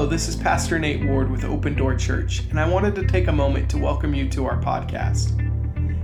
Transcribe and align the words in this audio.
Hello, 0.00 0.08
this 0.08 0.28
is 0.28 0.34
Pastor 0.36 0.78
Nate 0.78 1.04
Ward 1.04 1.30
with 1.30 1.44
Open 1.44 1.74
Door 1.74 1.96
Church, 1.96 2.40
and 2.48 2.58
I 2.58 2.66
wanted 2.66 2.94
to 2.94 3.06
take 3.06 3.26
a 3.26 3.32
moment 3.32 3.68
to 3.68 3.76
welcome 3.76 4.14
you 4.14 4.30
to 4.30 4.46
our 4.46 4.58
podcast. 4.58 5.36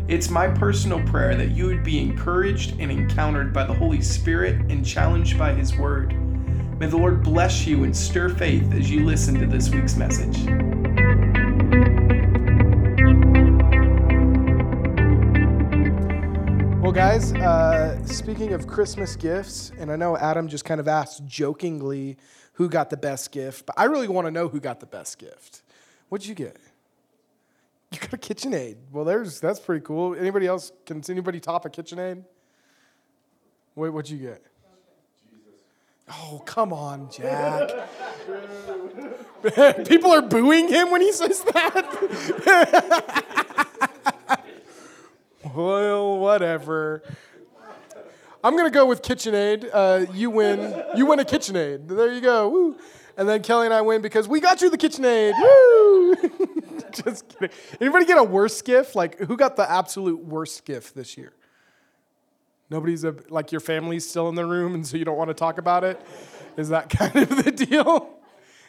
It's 0.07 0.29
my 0.29 0.49
personal 0.49 1.03
prayer 1.05 1.35
that 1.35 1.53
you 1.53 1.65
would 1.65 1.83
be 1.83 1.99
encouraged 1.99 2.79
and 2.79 2.91
encountered 2.91 3.55
by 3.55 3.65
the 3.65 3.73
Holy 3.73 4.03
Spirit 4.03 4.71
and 4.71 4.85
challenged 4.85 5.39
by 5.39 5.55
His 5.55 5.79
Word. 5.79 6.13
May 6.79 6.89
the 6.89 6.99
Lord 6.99 7.23
bless 7.23 7.67
you 7.67 7.85
and 7.85 7.97
stir 7.97 8.29
faith 8.29 8.71
as 8.75 8.91
you 8.91 9.03
listen 9.03 9.35
to 9.41 9.47
this 9.47 9.71
week's 9.71 9.97
message. 9.97 10.45
Well, 16.83 16.93
guys, 16.93 17.33
uh, 17.33 18.05
speaking 18.05 18.53
of 18.53 18.67
Christmas 18.67 19.17
gifts, 19.17 19.73
and 19.79 19.91
I 19.91 19.97
know 19.97 20.19
Adam 20.19 20.49
just 20.49 20.67
kind 20.67 20.81
of 20.81 20.87
asked 20.87 21.25
jokingly 21.25 22.19
who 22.57 22.69
got 22.69 22.91
the 22.91 22.97
best 22.97 23.33
gift, 23.33 23.67
but 23.67 23.75
I 23.79 23.85
really 23.85 24.09
want 24.09 24.27
to 24.27 24.31
know 24.31 24.49
who 24.49 24.61
got 24.61 24.81
the 24.81 24.87
best 24.87 25.19
gift. 25.19 25.63
What'd 26.09 26.27
you 26.27 26.35
get? 26.35 26.57
You 27.93 27.99
got 28.01 28.15
a 28.15 28.17
KitchenAid. 28.17 28.77
Well, 28.93 29.05
there's 29.05 29.41
that's 29.41 29.61
pretty 29.61 29.85
cool. 29.85 30.15
Anybody 30.15 30.47
else? 30.47 30.73
Can 30.87 31.03
anybody 31.09 31.39
top 31.39 31.67
a 31.67 31.69
KitchenAid? 31.69 32.25
Wait, 33.75 33.91
what'd 33.91 34.11
you 34.11 34.19
get? 34.19 34.43
Oh, 36.09 36.43
come 36.47 36.73
on, 36.73 37.11
Jack. 37.11 37.71
People 39.87 40.13
are 40.13 40.23
booing 40.23 40.69
him 40.69 40.91
when 40.91 41.01
he 41.01 41.13
says 41.13 41.43
that. 41.45 41.85
well, 45.55 46.19
whatever. 46.19 47.03
I'm 48.47 48.57
gonna 48.57 48.71
go 48.71 48.87
with 48.87 49.03
KitchenAid. 49.03 49.71
Uh, 49.73 50.07
you 50.15 50.31
win. 50.31 50.81
You 50.95 51.05
win 51.07 51.19
a 51.19 51.25
KitchenAid. 51.25 51.89
There 51.89 52.13
you 52.13 52.21
go. 52.21 52.49
Woo. 52.49 52.77
And 53.17 53.29
then 53.29 53.43
Kelly 53.43 53.67
and 53.67 53.75
I 53.75 53.81
win 53.81 54.03
because 54.03 54.29
we 54.29 54.39
got 54.39 54.63
you 54.63 54.71
the 54.71 54.79
KitchenAid. 54.79 55.33
Woo! 55.43 56.15
Just 56.93 57.29
kidding. 57.29 57.51
Anybody 57.81 58.05
get 58.05 58.19
a 58.19 58.23
worse 58.23 58.63
gift? 58.63 58.95
Like, 58.95 59.19
who 59.19 59.37
got 59.37 59.57
the 59.57 59.69
absolute 59.69 60.25
worst 60.25 60.65
gift 60.65 60.95
this 60.95 61.17
year? 61.17 61.33
Nobody's 62.71 63.03
a, 63.03 63.17
like 63.31 63.51
your 63.51 63.61
family's 63.61 64.09
still 64.09 64.29
in 64.29 64.37
the 64.37 64.47
room, 64.47 64.75
and 64.75 64.87
so 64.87 64.97
you 64.97 65.05
don't 65.05 65.19
want 65.19 65.31
to 65.31 65.35
talk 65.35 65.59
about 65.59 65.83
it. 65.83 66.01
Is 66.57 66.69
that 66.69 66.89
kind 66.89 67.17
of 67.17 67.45
the 67.45 67.51
deal? 67.51 68.11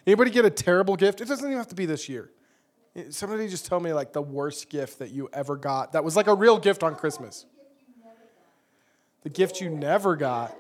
Anybody 0.08 0.32
get 0.32 0.44
a 0.44 0.50
terrible 0.50 0.96
gift? 0.96 1.22
It 1.22 1.28
doesn't 1.28 1.46
even 1.46 1.56
have 1.56 1.68
to 1.68 1.76
be 1.76 1.86
this 1.86 2.10
year. 2.10 2.32
Somebody 3.12 3.48
just 3.48 3.68
tell 3.68 3.80
me 3.80 3.94
like 3.94 4.12
the 4.12 4.24
worst 4.24 4.72
gift 4.72 4.98
that 4.98 5.12
you 5.12 5.30
ever 5.34 5.56
got 5.56 5.92
that 5.92 6.04
was 6.04 6.16
like 6.16 6.26
a 6.26 6.34
real 6.34 6.58
gift 6.58 6.82
on 6.82 6.96
Christmas. 6.96 7.46
The 9.28 9.34
gift 9.34 9.60
you 9.60 9.70
never 9.70 10.16
got. 10.16 10.52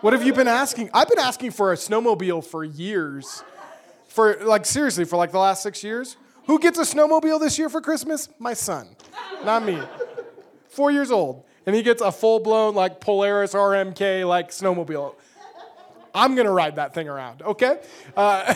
What 0.00 0.12
have 0.12 0.22
you 0.22 0.32
been 0.32 0.46
asking? 0.46 0.88
I've 0.94 1.08
been 1.08 1.18
asking 1.18 1.50
for 1.50 1.72
a 1.72 1.74
snowmobile 1.74 2.44
for 2.44 2.62
years. 2.62 3.42
For 4.06 4.36
like 4.36 4.64
seriously, 4.66 5.04
for 5.04 5.16
like 5.16 5.32
the 5.32 5.40
last 5.40 5.64
six 5.64 5.82
years. 5.82 6.16
Who 6.46 6.60
gets 6.60 6.78
a 6.78 6.82
snowmobile 6.82 7.40
this 7.40 7.58
year 7.58 7.68
for 7.68 7.80
Christmas? 7.80 8.28
My 8.38 8.54
son, 8.54 8.94
not 9.44 9.64
me. 9.64 9.82
Four 10.68 10.92
years 10.92 11.10
old. 11.10 11.44
And 11.66 11.74
he 11.74 11.82
gets 11.82 12.00
a 12.00 12.12
full 12.12 12.38
blown 12.38 12.76
like 12.76 13.00
Polaris 13.00 13.52
RMK 13.52 14.24
like 14.28 14.50
snowmobile. 14.50 15.16
I'm 16.14 16.36
gonna 16.36 16.52
ride 16.52 16.76
that 16.76 16.94
thing 16.94 17.08
around, 17.08 17.42
okay? 17.42 17.80
Uh, 18.16 18.54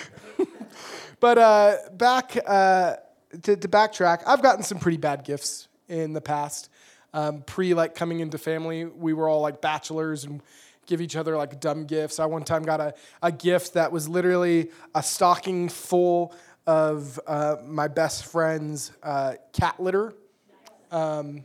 but 1.20 1.36
uh, 1.36 1.76
back 1.92 2.38
uh, 2.46 2.96
to, 3.42 3.54
to, 3.54 3.68
backtrack, 3.68 4.22
I've 4.26 4.40
gotten 4.40 4.62
some 4.62 4.78
pretty 4.78 4.96
bad 4.96 5.24
gifts 5.24 5.68
in 5.88 6.14
the 6.14 6.22
past. 6.22 6.70
Um, 7.12 7.42
pre 7.42 7.74
like 7.74 7.94
coming 7.94 8.20
into 8.20 8.38
family, 8.38 8.84
we 8.84 9.12
were 9.12 9.28
all 9.28 9.40
like 9.40 9.60
bachelors 9.60 10.24
and 10.24 10.42
give 10.86 11.00
each 11.00 11.16
other 11.16 11.36
like 11.36 11.60
dumb 11.60 11.84
gifts. 11.86 12.18
I 12.20 12.26
one 12.26 12.44
time 12.44 12.62
got 12.62 12.80
a, 12.80 12.94
a 13.22 13.32
gift 13.32 13.74
that 13.74 13.92
was 13.92 14.08
literally 14.08 14.70
a 14.94 15.02
stocking 15.02 15.68
full 15.68 16.34
of 16.66 17.18
uh, 17.26 17.56
my 17.64 17.88
best 17.88 18.26
friend's 18.26 18.92
uh, 19.02 19.34
cat 19.52 19.80
litter. 19.80 20.14
Um, 20.90 21.44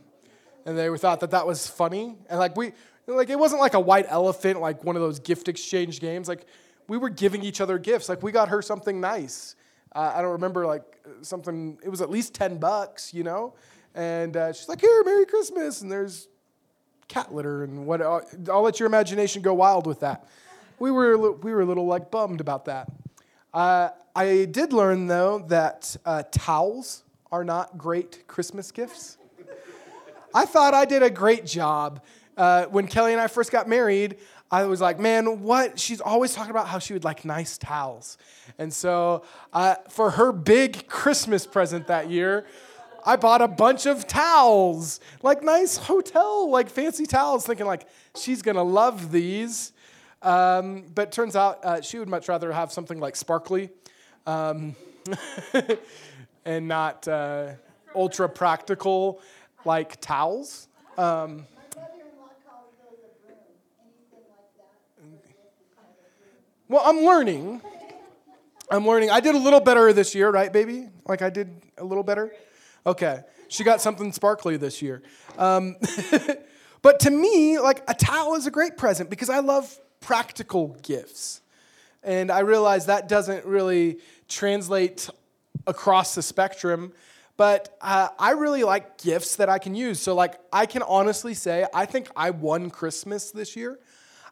and 0.66 0.78
they 0.78 0.96
thought 0.98 1.20
that 1.20 1.32
that 1.32 1.46
was 1.46 1.68
funny. 1.68 2.16
And 2.30 2.40
like 2.40 2.56
we, 2.56 2.74
like 3.08 3.30
it 3.30 3.38
wasn't 3.38 3.62
like 3.62 3.76
a 3.76 3.80
white 3.80 4.06
elephant, 4.10 4.60
like 4.60 4.84
one 4.84 4.96
of 4.96 5.02
those 5.02 5.20
gift 5.20 5.48
exchange 5.48 6.00
games. 6.00 6.28
Like 6.28 6.46
we 6.88 6.98
were 6.98 7.10
giving 7.10 7.44
each 7.44 7.62
other 7.62 7.78
gifts. 7.78 8.10
Like 8.10 8.24
we 8.24 8.32
got 8.32 8.50
her 8.50 8.62
something 8.62 9.00
nice. 9.00 9.56
Uh, 9.96 10.14
I 10.16 10.22
don't 10.22 10.32
remember 10.32 10.66
like 10.66 10.84
something. 11.22 11.78
It 11.84 11.90
was 11.90 12.02
at 12.02 12.10
least 12.10 12.34
ten 12.34 12.58
bucks, 12.58 13.14
you 13.14 13.24
know. 13.24 13.54
And 13.96 14.36
uh, 14.36 14.54
she's 14.54 14.70
like, 14.70 14.82
"Here, 14.82 15.04
Merry 15.04 15.26
Christmas!" 15.26 15.82
And 15.82 15.92
there's 15.92 16.28
cat 17.08 17.34
litter 17.34 17.64
and 17.64 17.88
what. 17.88 18.02
I'll, 18.02 18.22
I'll 18.52 18.62
let 18.62 18.80
your 18.80 18.88
imagination 18.88 19.42
go 19.42 19.54
wild 19.54 19.88
with 19.88 20.02
that. 20.02 20.28
We 20.78 20.92
were 20.92 21.32
we 21.32 21.54
were 21.54 21.62
a 21.62 21.66
little 21.66 21.88
like 21.88 22.12
bummed 22.12 22.42
about 22.42 22.66
that. 22.66 22.92
Uh, 23.54 23.90
I 24.14 24.46
did 24.52 24.74
learn 24.74 25.08
though 25.08 25.40
that 25.48 25.96
uh, 26.06 26.24
towels 26.32 27.04
are 27.32 27.44
not 27.44 27.78
great 27.78 28.28
Christmas 28.28 28.72
gifts. 28.72 29.18
I 30.34 30.46
thought 30.46 30.74
I 30.74 30.84
did 30.84 31.02
a 31.02 31.10
great 31.10 31.46
job 31.46 32.04
uh, 32.36 32.66
when 32.66 32.88
Kelly 32.88 33.14
and 33.14 33.22
I 33.22 33.28
first 33.28 33.52
got 33.52 33.70
married. 33.70 34.18
I 34.52 34.66
was 34.66 34.82
like, 34.82 35.00
man, 35.00 35.42
what? 35.42 35.80
She's 35.80 36.02
always 36.02 36.34
talking 36.34 36.52
about 36.52 36.68
how 36.68 36.80
she 36.80 36.94
would 36.94 37.04
like 37.04 37.26
nice 37.26 37.58
towels. 37.58 38.18
And 38.58 38.74
so 38.74 39.24
uh, 39.54 39.76
for 39.90 40.12
her 40.12 40.32
big 40.32 40.88
Christmas 40.88 41.48
present 41.48 41.88
that 41.88 42.10
year, 42.10 42.46
I 43.06 43.16
bought 43.18 43.42
a 43.42 43.48
bunch 43.48 43.86
of 43.86 44.08
towels, 44.08 45.00
like 45.22 45.44
nice 45.44 45.78
hotel, 45.78 46.50
like 46.50 46.70
fancy 46.70 47.06
towels, 47.06 47.46
thinking 47.46 47.68
like 47.68 47.88
she's 48.16 48.42
gonna 48.42 48.64
love 48.64 49.12
these. 49.12 49.74
Um, 50.22 50.86
but 50.96 51.12
turns 51.12 51.36
out 51.36 51.64
uh, 51.64 51.82
she 51.82 52.00
would 52.00 52.10
much 52.10 52.28
rather 52.28 52.52
have 52.52 52.72
something 52.72 53.00
like 53.00 53.16
sparkly 53.16 53.70
um, 54.26 54.76
and 56.46 56.68
not 56.68 57.08
uh, 57.08 57.52
ultra 57.94 58.28
practical 58.28 59.22
like 59.66 60.02
towels. 60.02 60.68
Um, 60.98 61.46
Well, 66.68 66.82
I'm 66.84 67.02
learning. 67.02 67.62
I'm 68.72 68.88
learning. 68.88 69.12
I 69.12 69.20
did 69.20 69.36
a 69.36 69.38
little 69.38 69.60
better 69.60 69.94
this 69.94 70.16
year, 70.16 70.32
right, 70.32 70.52
baby? 70.52 70.90
Like 71.08 71.22
I 71.22 71.30
did 71.30 71.62
a 71.78 71.84
little 71.84 72.04
better? 72.04 72.34
Okay. 72.86 73.22
She 73.48 73.64
got 73.64 73.82
something 73.82 74.12
sparkly 74.12 74.58
this 74.58 74.82
year. 74.82 75.02
Um, 75.38 75.76
but 76.82 77.00
to 77.02 77.12
me, 77.12 77.60
like 77.60 77.84
a 77.88 77.94
towel 77.94 78.36
is 78.36 78.48
a 78.48 78.52
great 78.52 78.78
present 78.78 79.10
because 79.10 79.30
I 79.30 79.40
love 79.40 79.78
practical 80.02 80.78
gifts. 80.82 81.42
And 82.04 82.32
I 82.32 82.40
realize 82.40 82.86
that 82.86 83.08
doesn't 83.10 83.46
really 83.46 84.00
translate 84.28 85.10
across 85.66 86.16
the 86.16 86.22
spectrum. 86.22 86.94
But 87.38 87.76
uh, 87.82 88.10
I 88.18 88.32
really 88.32 88.64
like 88.64 88.98
gifts 88.98 89.36
that 89.38 89.50
I 89.50 89.60
can 89.60 89.76
use. 89.76 90.00
So, 90.00 90.16
like, 90.16 90.40
I 90.54 90.66
can 90.66 90.84
honestly 90.84 91.34
say, 91.34 91.66
I 91.74 91.86
think 91.86 92.08
I 92.16 92.30
won 92.30 92.70
Christmas 92.70 93.32
this 93.32 93.56
year. 93.56 93.78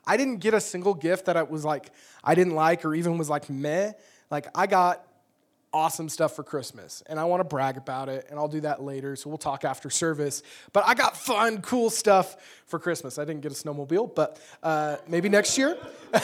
I 0.05 0.15
didn't 0.15 0.37
get 0.37 0.53
a 0.53 0.61
single 0.61 0.93
gift 0.93 1.25
that 1.25 1.35
I 1.35 1.43
was 1.43 1.65
like, 1.65 1.91
I 2.23 2.35
didn't 2.35 2.55
like 2.55 2.85
or 2.85 2.95
even 2.95 3.17
was 3.17 3.29
like 3.29 3.49
meh. 3.49 3.93
Like, 4.31 4.47
I 4.55 4.67
got 4.67 5.05
awesome 5.73 6.07
stuff 6.07 6.35
for 6.35 6.43
Christmas, 6.43 7.01
and 7.07 7.19
I 7.19 7.25
want 7.25 7.41
to 7.41 7.43
brag 7.43 7.77
about 7.77 8.07
it, 8.07 8.27
and 8.29 8.37
I'll 8.37 8.47
do 8.47 8.61
that 8.61 8.81
later, 8.81 9.15
so 9.15 9.29
we'll 9.29 9.37
talk 9.37 9.65
after 9.65 9.89
service. 9.89 10.43
But 10.71 10.87
I 10.87 10.93
got 10.93 11.17
fun, 11.17 11.61
cool 11.61 11.89
stuff 11.89 12.37
for 12.67 12.77
Christmas. 12.79 13.17
I 13.17 13.25
didn't 13.25 13.41
get 13.41 13.51
a 13.51 13.55
snowmobile, 13.55 14.13
but 14.15 14.39
uh, 14.61 14.97
maybe 15.07 15.29
next 15.29 15.57
year. 15.57 15.77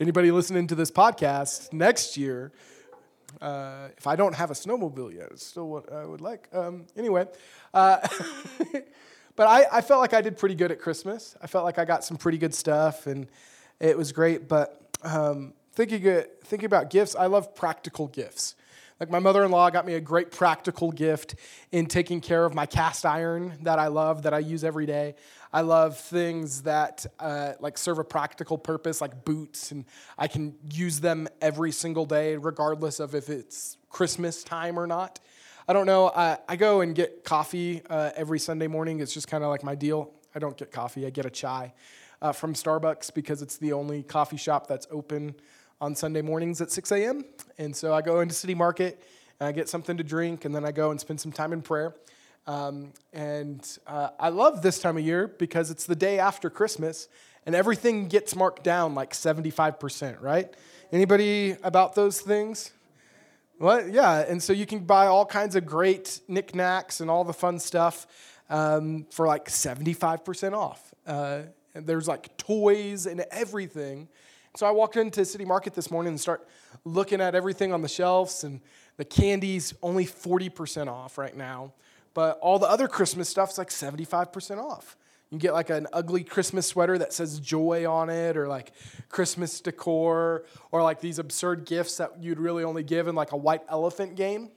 Anybody 0.00 0.30
listening 0.30 0.66
to 0.68 0.74
this 0.74 0.90
podcast 0.90 1.72
next 1.72 2.16
year, 2.16 2.52
uh, 3.40 3.88
if 3.98 4.06
I 4.06 4.16
don't 4.16 4.34
have 4.34 4.50
a 4.50 4.54
snowmobile 4.54 5.14
yet, 5.14 5.28
it's 5.32 5.44
still 5.44 5.68
what 5.68 5.92
I 5.92 6.04
would 6.04 6.20
like. 6.20 6.48
Um, 6.52 6.86
anyway, 6.96 7.26
uh, 7.74 7.98
but 9.36 9.46
I, 9.46 9.66
I 9.72 9.80
felt 9.80 10.00
like 10.00 10.14
I 10.14 10.20
did 10.20 10.38
pretty 10.38 10.54
good 10.54 10.70
at 10.70 10.80
Christmas. 10.80 11.36
I 11.42 11.46
felt 11.46 11.64
like 11.64 11.78
I 11.78 11.84
got 11.84 12.04
some 12.04 12.16
pretty 12.16 12.38
good 12.38 12.54
stuff, 12.54 13.06
and 13.06 13.26
it 13.80 13.98
was 13.98 14.12
great. 14.12 14.48
But 14.48 14.79
um, 15.02 15.54
thinking, 15.72 16.24
thinking 16.44 16.66
about 16.66 16.90
gifts, 16.90 17.14
I 17.14 17.26
love 17.26 17.54
practical 17.54 18.08
gifts. 18.08 18.54
Like 19.00 19.08
my 19.08 19.18
mother 19.18 19.42
in 19.44 19.50
law 19.50 19.70
got 19.70 19.86
me 19.86 19.94
a 19.94 20.00
great 20.00 20.30
practical 20.30 20.92
gift 20.92 21.34
in 21.72 21.86
taking 21.86 22.20
care 22.20 22.44
of 22.44 22.54
my 22.54 22.66
cast 22.66 23.06
iron 23.06 23.54
that 23.62 23.78
I 23.78 23.86
love, 23.86 24.22
that 24.24 24.34
I 24.34 24.40
use 24.40 24.62
every 24.62 24.84
day. 24.84 25.14
I 25.54 25.62
love 25.62 25.98
things 25.98 26.62
that 26.62 27.06
uh, 27.18 27.54
like 27.60 27.78
serve 27.78 27.98
a 27.98 28.04
practical 28.04 28.58
purpose, 28.58 29.00
like 29.00 29.24
boots, 29.24 29.72
and 29.72 29.86
I 30.18 30.28
can 30.28 30.54
use 30.70 31.00
them 31.00 31.28
every 31.40 31.72
single 31.72 32.04
day, 32.04 32.36
regardless 32.36 33.00
of 33.00 33.14
if 33.14 33.30
it's 33.30 33.78
Christmas 33.88 34.44
time 34.44 34.78
or 34.78 34.86
not. 34.86 35.18
I 35.66 35.72
don't 35.72 35.86
know. 35.86 36.12
I, 36.14 36.36
I 36.46 36.56
go 36.56 36.82
and 36.82 36.94
get 36.94 37.24
coffee 37.24 37.80
uh, 37.88 38.10
every 38.16 38.38
Sunday 38.38 38.66
morning. 38.66 39.00
It's 39.00 39.14
just 39.14 39.28
kind 39.28 39.42
of 39.42 39.48
like 39.48 39.64
my 39.64 39.74
deal. 39.74 40.12
I 40.34 40.40
don't 40.40 40.58
get 40.58 40.72
coffee. 40.72 41.06
I 41.06 41.10
get 41.10 41.24
a 41.24 41.30
chai 41.30 41.72
uh, 42.22 42.32
from 42.32 42.54
Starbucks 42.54 43.12
because 43.14 43.42
it's 43.42 43.56
the 43.56 43.72
only 43.72 44.02
coffee 44.02 44.36
shop 44.36 44.66
that's 44.66 44.86
open 44.90 45.34
on 45.80 45.94
Sunday 45.94 46.22
mornings 46.22 46.60
at 46.60 46.70
6 46.70 46.92
a.m. 46.92 47.24
And 47.58 47.74
so 47.74 47.94
I 47.94 48.02
go 48.02 48.20
into 48.20 48.34
City 48.34 48.54
Market 48.54 49.02
and 49.38 49.48
I 49.48 49.52
get 49.52 49.68
something 49.68 49.96
to 49.96 50.04
drink, 50.04 50.44
and 50.44 50.54
then 50.54 50.66
I 50.66 50.72
go 50.72 50.90
and 50.90 51.00
spend 51.00 51.20
some 51.20 51.32
time 51.32 51.52
in 51.52 51.62
prayer. 51.62 51.94
Um, 52.46 52.92
and 53.12 53.66
uh, 53.86 54.10
I 54.18 54.28
love 54.28 54.60
this 54.60 54.78
time 54.78 54.98
of 54.98 55.04
year 55.04 55.28
because 55.28 55.70
it's 55.70 55.86
the 55.86 55.96
day 55.96 56.18
after 56.18 56.50
Christmas, 56.50 57.08
and 57.46 57.54
everything 57.54 58.08
gets 58.08 58.36
marked 58.36 58.62
down 58.62 58.94
like 58.94 59.12
75%, 59.12 60.20
right? 60.20 60.52
Anybody 60.92 61.56
about 61.62 61.94
those 61.94 62.20
things? 62.20 62.72
What? 63.56 63.90
Yeah, 63.90 64.20
and 64.20 64.42
so 64.42 64.52
you 64.52 64.66
can 64.66 64.80
buy 64.80 65.06
all 65.06 65.24
kinds 65.24 65.56
of 65.56 65.64
great 65.64 66.20
knickknacks 66.28 67.00
and 67.00 67.10
all 67.10 67.24
the 67.24 67.32
fun 67.32 67.58
stuff 67.58 68.06
um, 68.50 69.06
for 69.10 69.26
like 69.26 69.46
75% 69.46 70.52
off. 70.52 70.94
Uh, 71.06 71.42
and 71.74 71.86
there's 71.86 72.08
like 72.08 72.36
toys 72.36 73.06
and 73.06 73.24
everything. 73.30 74.08
So 74.56 74.66
I 74.66 74.72
walked 74.72 74.96
into 74.96 75.24
City 75.24 75.44
Market 75.44 75.74
this 75.74 75.90
morning 75.90 76.10
and 76.10 76.20
start 76.20 76.46
looking 76.84 77.20
at 77.20 77.34
everything 77.34 77.72
on 77.72 77.82
the 77.82 77.88
shelves, 77.88 78.42
and 78.42 78.60
the 78.96 79.04
candy's 79.04 79.74
only 79.82 80.04
40% 80.04 80.88
off 80.88 81.18
right 81.18 81.36
now. 81.36 81.72
But 82.14 82.38
all 82.40 82.58
the 82.58 82.68
other 82.68 82.88
Christmas 82.88 83.28
stuff's 83.28 83.58
like 83.58 83.68
75% 83.68 84.58
off. 84.58 84.96
You 85.30 85.38
get 85.38 85.52
like 85.52 85.70
an 85.70 85.86
ugly 85.92 86.24
Christmas 86.24 86.66
sweater 86.66 86.98
that 86.98 87.12
says 87.12 87.38
joy 87.38 87.88
on 87.88 88.10
it, 88.10 88.36
or 88.36 88.48
like 88.48 88.72
Christmas 89.08 89.60
decor, 89.60 90.44
or 90.72 90.82
like 90.82 91.00
these 91.00 91.20
absurd 91.20 91.66
gifts 91.66 91.98
that 91.98 92.20
you'd 92.20 92.40
really 92.40 92.64
only 92.64 92.82
give 92.82 93.06
in 93.06 93.14
like 93.14 93.30
a 93.30 93.36
white 93.36 93.62
elephant 93.68 94.16
game 94.16 94.50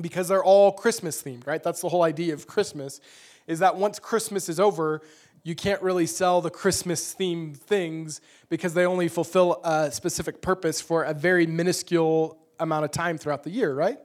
because 0.00 0.28
they're 0.28 0.44
all 0.44 0.70
Christmas 0.70 1.20
themed, 1.22 1.46
right? 1.46 1.62
That's 1.62 1.80
the 1.80 1.88
whole 1.88 2.02
idea 2.04 2.34
of 2.34 2.46
Christmas, 2.46 3.00
is 3.48 3.58
that 3.58 3.76
once 3.76 3.98
Christmas 3.98 4.48
is 4.48 4.60
over, 4.60 5.02
you 5.44 5.54
can't 5.54 5.80
really 5.82 6.06
sell 6.06 6.40
the 6.40 6.50
Christmas 6.50 7.14
themed 7.14 7.56
things 7.58 8.20
because 8.48 8.74
they 8.74 8.86
only 8.86 9.08
fulfill 9.08 9.60
a 9.62 9.92
specific 9.92 10.40
purpose 10.40 10.80
for 10.80 11.04
a 11.04 11.12
very 11.12 11.46
minuscule 11.46 12.38
amount 12.58 12.86
of 12.86 12.90
time 12.90 13.18
throughout 13.18 13.44
the 13.44 13.50
year, 13.50 13.74
right? 13.74 13.98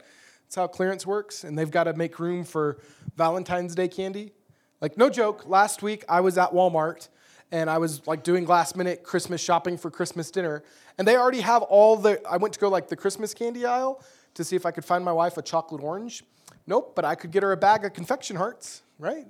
That's 0.43 0.55
how 0.55 0.67
clearance 0.67 1.07
works, 1.07 1.45
and 1.45 1.57
they've 1.57 1.71
got 1.71 1.85
to 1.85 1.93
make 1.93 2.19
room 2.19 2.43
for 2.43 2.79
Valentine's 3.15 3.73
Day 3.73 3.87
candy. 3.87 4.33
Like, 4.81 4.97
no 4.97 5.09
joke, 5.09 5.47
last 5.47 5.81
week 5.81 6.03
I 6.09 6.19
was 6.21 6.37
at 6.37 6.51
Walmart 6.51 7.07
and 7.51 7.69
I 7.69 7.77
was 7.77 8.05
like 8.05 8.23
doing 8.23 8.45
last 8.45 8.75
minute 8.75 9.03
Christmas 9.03 9.41
shopping 9.41 9.77
for 9.77 9.89
Christmas 9.89 10.29
dinner, 10.31 10.63
and 10.97 11.07
they 11.07 11.15
already 11.15 11.41
have 11.41 11.63
all 11.63 11.95
the. 11.95 12.21
I 12.29 12.37
went 12.37 12.53
to 12.53 12.59
go 12.59 12.69
like 12.69 12.89
the 12.89 12.95
Christmas 12.95 13.33
candy 13.33 13.65
aisle 13.65 14.03
to 14.35 14.43
see 14.43 14.55
if 14.55 14.65
I 14.65 14.71
could 14.71 14.85
find 14.85 15.03
my 15.03 15.11
wife 15.11 15.37
a 15.37 15.41
chocolate 15.41 15.81
orange. 15.81 16.23
Nope, 16.67 16.93
but 16.95 17.05
I 17.05 17.15
could 17.15 17.31
get 17.31 17.41
her 17.41 17.51
a 17.51 17.57
bag 17.57 17.85
of 17.85 17.93
confection 17.93 18.35
hearts, 18.35 18.83
right? 18.99 19.25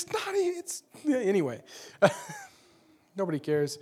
It's 0.00 0.12
not, 0.12 0.34
it's, 0.34 0.82
anyway. 1.08 1.60
Nobody 3.16 3.40
cares. 3.40 3.78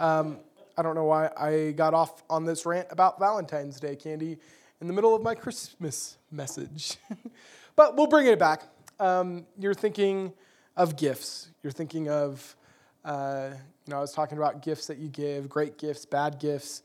Um, 0.00 0.38
I 0.76 0.82
don't 0.82 0.96
know 0.96 1.04
why 1.04 1.30
I 1.36 1.72
got 1.76 1.94
off 1.94 2.24
on 2.28 2.44
this 2.44 2.66
rant 2.66 2.88
about 2.90 3.20
Valentine's 3.20 3.78
Day 3.78 3.94
candy 3.94 4.38
in 4.80 4.88
the 4.88 4.92
middle 4.92 5.14
of 5.14 5.22
my 5.22 5.36
Christmas 5.36 6.16
message. 6.32 6.96
but 7.76 7.96
we'll 7.96 8.08
bring 8.08 8.26
it 8.26 8.38
back. 8.38 8.62
Um, 8.98 9.46
you're 9.60 9.74
thinking 9.74 10.32
of 10.76 10.96
gifts. 10.96 11.50
You're 11.62 11.70
thinking 11.72 12.08
of, 12.08 12.56
uh, 13.04 13.50
you 13.86 13.90
know, 13.92 13.98
I 13.98 14.00
was 14.00 14.12
talking 14.12 14.38
about 14.38 14.62
gifts 14.62 14.88
that 14.88 14.98
you 14.98 15.08
give, 15.08 15.48
great 15.48 15.78
gifts, 15.78 16.04
bad 16.04 16.40
gifts 16.40 16.82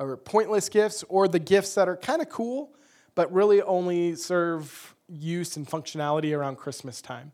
or 0.00 0.16
pointless 0.16 0.70
gifts, 0.70 1.04
or 1.10 1.28
the 1.28 1.38
gifts 1.38 1.74
that 1.74 1.86
are 1.86 1.98
kind 1.98 2.22
of 2.22 2.30
cool, 2.30 2.70
but 3.14 3.30
really 3.30 3.60
only 3.60 4.14
serve 4.14 4.94
use 5.06 5.58
and 5.58 5.68
functionality 5.68 6.34
around 6.34 6.56
Christmas 6.56 7.02
time. 7.02 7.32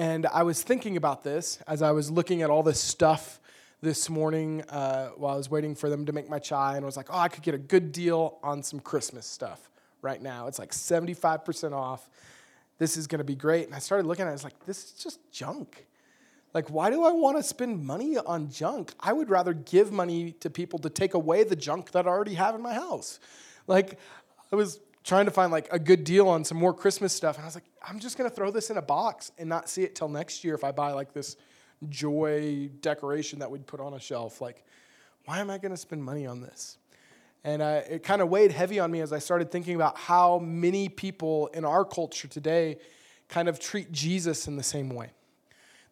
And 0.00 0.24
I 0.24 0.44
was 0.44 0.62
thinking 0.62 0.96
about 0.96 1.24
this 1.24 1.58
as 1.66 1.82
I 1.82 1.90
was 1.90 2.10
looking 2.10 2.40
at 2.40 2.48
all 2.48 2.62
this 2.62 2.80
stuff 2.80 3.38
this 3.82 4.08
morning 4.08 4.62
uh, 4.70 5.08
while 5.08 5.34
I 5.34 5.36
was 5.36 5.50
waiting 5.50 5.74
for 5.74 5.90
them 5.90 6.06
to 6.06 6.12
make 6.12 6.26
my 6.26 6.38
chai, 6.38 6.76
and 6.76 6.82
I 6.82 6.86
was 6.86 6.96
like, 6.96 7.08
oh, 7.10 7.18
I 7.18 7.28
could 7.28 7.42
get 7.42 7.52
a 7.52 7.58
good 7.58 7.92
deal 7.92 8.38
on 8.42 8.62
some 8.62 8.80
Christmas 8.80 9.26
stuff 9.26 9.70
right 10.00 10.22
now. 10.22 10.46
It's 10.46 10.58
like 10.58 10.70
75% 10.70 11.74
off. 11.74 12.08
This 12.78 12.96
is 12.96 13.06
going 13.06 13.18
to 13.18 13.24
be 13.24 13.34
great. 13.34 13.66
And 13.66 13.74
I 13.74 13.78
started 13.78 14.06
looking 14.06 14.22
at 14.22 14.28
it, 14.28 14.30
I 14.30 14.32
was 14.32 14.44
like, 14.44 14.64
this 14.64 14.84
is 14.84 14.92
just 14.92 15.20
junk. 15.30 15.84
Like, 16.54 16.70
why 16.70 16.88
do 16.88 17.04
I 17.04 17.12
want 17.12 17.36
to 17.36 17.42
spend 17.42 17.84
money 17.84 18.16
on 18.16 18.50
junk? 18.50 18.94
I 19.00 19.12
would 19.12 19.28
rather 19.28 19.52
give 19.52 19.92
money 19.92 20.32
to 20.40 20.48
people 20.48 20.78
to 20.78 20.88
take 20.88 21.12
away 21.12 21.44
the 21.44 21.56
junk 21.56 21.90
that 21.90 22.06
I 22.06 22.08
already 22.08 22.36
have 22.36 22.54
in 22.54 22.62
my 22.62 22.72
house. 22.72 23.20
Like, 23.66 23.98
I 24.50 24.56
was 24.56 24.80
trying 25.04 25.24
to 25.24 25.30
find 25.30 25.50
like 25.50 25.68
a 25.70 25.78
good 25.78 26.04
deal 26.04 26.28
on 26.28 26.44
some 26.44 26.58
more 26.58 26.74
Christmas 26.74 27.12
stuff, 27.12 27.36
and 27.36 27.44
I 27.44 27.46
was 27.46 27.54
like, 27.54 27.64
I'm 27.86 27.98
just 27.98 28.16
gonna 28.16 28.30
throw 28.30 28.50
this 28.50 28.70
in 28.70 28.76
a 28.76 28.82
box 28.82 29.32
and 29.38 29.48
not 29.48 29.68
see 29.68 29.82
it 29.82 29.94
till 29.94 30.08
next 30.08 30.44
year 30.44 30.54
if 30.54 30.64
I 30.64 30.72
buy 30.72 30.92
like 30.92 31.12
this 31.12 31.36
joy 31.88 32.70
decoration 32.80 33.38
that 33.38 33.50
we'd 33.50 33.66
put 33.66 33.80
on 33.80 33.94
a 33.94 34.00
shelf. 34.00 34.40
Like, 34.40 34.64
why 35.24 35.40
am 35.40 35.50
I 35.50 35.58
gonna 35.58 35.76
spend 35.76 36.04
money 36.04 36.26
on 36.26 36.40
this? 36.40 36.78
And 37.42 37.62
uh, 37.62 37.80
it 37.88 38.02
kind 38.02 38.20
of 38.20 38.28
weighed 38.28 38.52
heavy 38.52 38.78
on 38.80 38.90
me 38.90 39.00
as 39.00 39.12
I 39.12 39.18
started 39.18 39.50
thinking 39.50 39.74
about 39.74 39.96
how 39.96 40.38
many 40.38 40.88
people 40.88 41.46
in 41.48 41.64
our 41.64 41.84
culture 41.84 42.28
today 42.28 42.76
kind 43.28 43.48
of 43.48 43.58
treat 43.58 43.90
Jesus 43.92 44.46
in 44.46 44.56
the 44.56 44.62
same 44.62 44.90
way. 44.90 45.10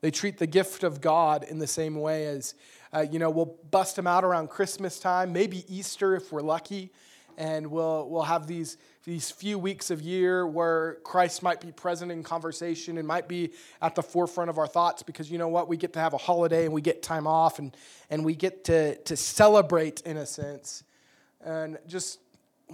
They 0.00 0.10
treat 0.10 0.38
the 0.38 0.46
gift 0.46 0.84
of 0.84 1.00
God 1.00 1.44
in 1.44 1.58
the 1.58 1.66
same 1.66 1.96
way 1.96 2.26
as, 2.26 2.54
uh, 2.92 3.06
you 3.10 3.18
know, 3.18 3.30
we'll 3.30 3.56
bust 3.70 3.96
them 3.96 4.06
out 4.06 4.24
around 4.24 4.50
Christmas 4.50 5.00
time, 5.00 5.32
maybe 5.32 5.64
Easter 5.74 6.14
if 6.14 6.30
we're 6.30 6.42
lucky, 6.42 6.92
and 7.36 7.66
we'll, 7.68 8.08
we'll 8.08 8.22
have 8.22 8.46
these, 8.46 8.76
these 9.08 9.30
few 9.30 9.58
weeks 9.58 9.90
of 9.90 10.02
year 10.02 10.46
where 10.46 10.96
Christ 10.96 11.42
might 11.42 11.62
be 11.62 11.72
present 11.72 12.12
in 12.12 12.22
conversation 12.22 12.98
and 12.98 13.08
might 13.08 13.26
be 13.26 13.52
at 13.80 13.94
the 13.94 14.02
forefront 14.02 14.50
of 14.50 14.58
our 14.58 14.66
thoughts 14.66 15.02
because 15.02 15.30
you 15.30 15.38
know 15.38 15.48
what? 15.48 15.66
We 15.66 15.78
get 15.78 15.94
to 15.94 15.98
have 15.98 16.12
a 16.12 16.18
holiday 16.18 16.66
and 16.66 16.74
we 16.74 16.82
get 16.82 17.02
time 17.02 17.26
off 17.26 17.58
and, 17.58 17.74
and 18.10 18.22
we 18.22 18.34
get 18.34 18.64
to, 18.64 18.96
to 18.96 19.16
celebrate 19.16 20.02
in 20.02 20.18
a 20.18 20.26
sense. 20.26 20.84
And 21.42 21.78
just 21.86 22.18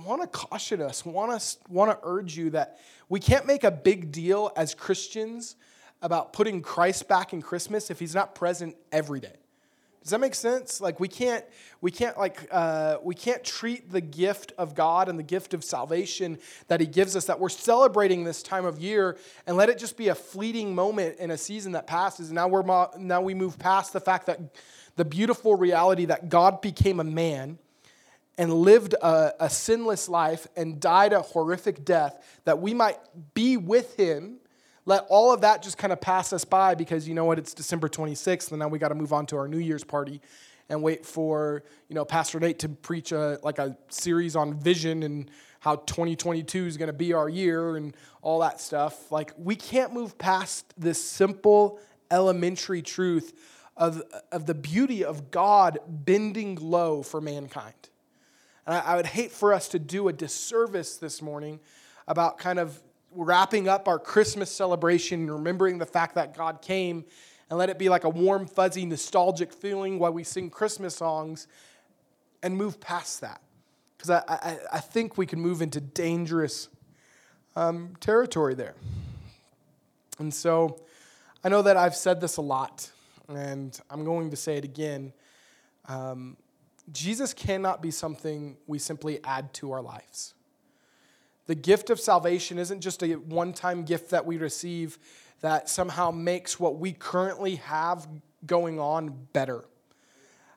want 0.05 0.23
to 0.23 0.27
caution 0.27 0.83
us, 0.83 1.07
want 1.07 1.41
to, 1.41 1.57
want 1.69 1.93
to 1.93 1.99
urge 2.03 2.37
you 2.37 2.51
that 2.51 2.81
we 3.09 3.21
can't 3.21 3.47
make 3.47 3.63
a 3.63 3.71
big 3.71 4.11
deal 4.11 4.51
as 4.57 4.75
Christians 4.75 5.55
about 6.03 6.33
putting 6.33 6.63
Christ 6.63 7.07
back 7.07 7.33
in 7.33 7.43
Christmas 7.43 7.93
if 7.93 8.01
he's 8.01 8.15
not 8.15 8.35
present 8.35 8.75
every 8.91 9.21
day. 9.21 9.37
Does 10.05 10.11
that 10.11 10.21
make 10.21 10.35
sense? 10.35 10.83
Like 10.83 11.01
we 11.01 11.09
can't 11.09 11.43
we 11.81 11.91
can't 11.91 12.19
like 12.19 12.47
uh, 12.53 12.99
we 13.03 13.15
can't 13.15 13.43
treat 13.43 13.91
the 13.91 14.03
gift 14.03 14.53
of 14.59 14.75
God 14.75 15.09
and 15.09 15.19
the 15.19 15.23
gift 15.23 15.55
of 15.55 15.65
salvation 15.65 16.39
that 16.69 16.79
He 16.79 16.87
gives 16.87 17.17
us 17.17 17.25
that 17.25 17.41
we're 17.41 17.49
celebrating 17.49 18.23
this 18.23 18.43
time 18.43 18.67
of 18.67 18.79
year 18.79 19.17
and 19.47 19.57
let 19.57 19.71
it 19.71 19.79
just 19.79 19.97
be 19.97 20.09
a 20.09 20.15
fleeting 20.15 20.75
moment 20.75 21.19
in 21.21 21.31
a 21.31 21.39
season 21.39 21.73
that 21.73 21.87
passes. 21.87 22.31
Now 22.31 22.49
we're 22.49 22.63
mo- 22.63 22.91
now 22.99 23.23
we 23.23 23.33
move 23.33 23.59
past 23.59 23.95
the 23.95 24.01
fact 24.01 24.27
that 24.27 24.41
the 24.97 25.07
beautiful 25.07 25.57
reality 25.57 26.05
that 26.05 26.29
God 26.29 26.61
became 26.61 27.01
a 27.01 27.05
man 27.05 27.59
and 28.37 28.53
lived 28.53 28.93
a, 29.01 29.33
a 29.41 29.49
sinless 29.49 30.07
life 30.07 30.47
and 30.55 30.81
died 30.81 31.15
a 31.15 31.23
horrific 31.23 31.83
death 31.83 32.23
that 32.45 32.61
we 32.61 32.75
might 32.75 32.99
be 33.33 33.57
with 33.57 33.97
Him 33.97 34.37
let 34.87 35.07
all 35.09 35.33
of 35.33 35.41
that 35.43 35.63
just 35.63 35.79
kind 35.79 35.93
of 35.93 36.01
pass 36.01 36.33
us 36.33 36.45
by 36.45 36.75
because 36.75 37.09
you 37.09 37.15
know 37.15 37.25
what 37.25 37.39
it's 37.39 37.55
december 37.55 37.89
26th 37.89 38.51
and 38.51 38.61
now 38.61 38.69
we 38.69 38.79
got 38.79 38.89
to 38.89 38.95
move 38.95 39.13
on 39.13 39.27
to 39.27 39.37
our 39.37 39.49
new 39.49 39.59
year's 39.59 39.85
party 39.85 40.21
and 40.69 40.83
wait 40.83 41.05
for 41.05 41.63
you 41.89 41.95
know 41.95 42.05
pastor 42.05 42.41
nate 42.41 42.59
to 42.59 42.69
preach 42.69 43.13
a 43.13 43.39
like 43.43 43.59
a 43.59 43.77
series 43.89 44.37
on 44.37 44.55
vision 44.55 45.03
and 45.03 45.31
how 45.65 45.77
2022 45.77 46.67
is 46.67 46.77
going 46.77 46.89
to 46.89 46.93
be 46.93 47.15
our 47.15 47.27
year 47.27 47.77
and 47.77 47.97
all 48.21 48.41
that 48.41 48.61
stuff. 48.61 49.11
Like 49.11 49.33
we 49.39 49.57
can't 49.57 49.95
move 49.95 50.19
past 50.19 50.75
this 50.77 51.03
simple 51.03 51.81
elementary 52.11 52.83
truth 52.83 53.33
of, 53.75 54.03
of 54.31 54.45
the 54.45 54.55
beauty 54.55 55.03
of 55.03 55.31
god 55.31 55.79
bending 55.89 56.57
low 56.57 57.03
for 57.03 57.19
mankind. 57.19 57.89
And 58.67 58.77
I, 58.77 58.81
I 58.81 58.97
would 58.97 59.07
hate 59.07 59.33
for 59.33 59.55
us 59.55 59.69
to 59.69 59.79
do 59.79 60.09
a 60.09 60.13
disservice 60.13 60.99
this 60.99 61.23
morning 61.23 61.61
about 62.07 62.37
kind 62.37 62.59
of 62.59 62.83
wrapping 63.15 63.69
up 63.69 63.89
our 63.89 63.99
Christmas 63.99 64.51
celebration, 64.51 65.31
remembering 65.31 65.79
the 65.79 65.87
fact 65.87 66.15
that 66.17 66.37
God 66.37 66.63
came, 66.63 67.05
and 67.49 67.59
let 67.59 67.71
it 67.71 67.79
be 67.79 67.89
like 67.89 68.05
a 68.05 68.09
warm, 68.09 68.47
fuzzy, 68.47 68.85
nostalgic 68.87 69.53
feeling 69.53 69.99
while 69.99 70.13
we 70.13 70.25
sing 70.25 70.51
Christmas 70.51 70.97
songs 70.97 71.47
and 72.43 72.57
move 72.57 72.81
past 72.81 73.21
that. 73.21 73.41
Because 73.97 74.11
I, 74.11 74.23
I, 74.29 74.59
I, 74.75 74.81
think 74.81 75.17
we 75.17 75.25
can 75.25 75.41
move 75.41 75.63
into 75.63 75.81
dangerous 75.81 76.69
um, 77.57 77.95
territory 78.01 78.55
there. 78.55 78.75
And 80.19 80.33
so 80.33 80.81
I 81.43 81.49
know 81.49 81.63
that 81.63 81.77
I've 81.77 81.95
said 81.95 82.21
this 82.21 82.37
a 82.37 82.43
lot, 82.43 82.91
and 83.29 83.79
I'm 83.91 84.05
going 84.05 84.31
to 84.31 84.37
say 84.37 84.57
it 84.57 84.65
again. 84.65 85.13
Um, 85.87 86.37
Jesus 86.93 87.33
cannot 87.33 87.81
be 87.81 87.91
something 87.91 88.57
we 88.67 88.79
simply 88.79 89.21
add 89.25 89.53
to 89.55 89.73
our 89.73 89.81
lives. 89.81 90.35
The 91.47 91.55
gift 91.55 91.91
of 91.91 92.01
salvation 92.01 92.59
isn't 92.59 92.81
just 92.81 93.03
a 93.03 93.15
one 93.15 93.53
time 93.53 93.85
gift 93.85 94.11
that 94.11 94.25
we 94.25 94.39
receive 94.39 94.99
that 95.41 95.69
somehow 95.69 96.11
makes 96.11 96.59
what 96.59 96.79
we 96.79 96.93
currently 96.93 97.57
have 97.57 98.09
going 98.47 98.81
on 98.81 99.27
better. 99.33 99.65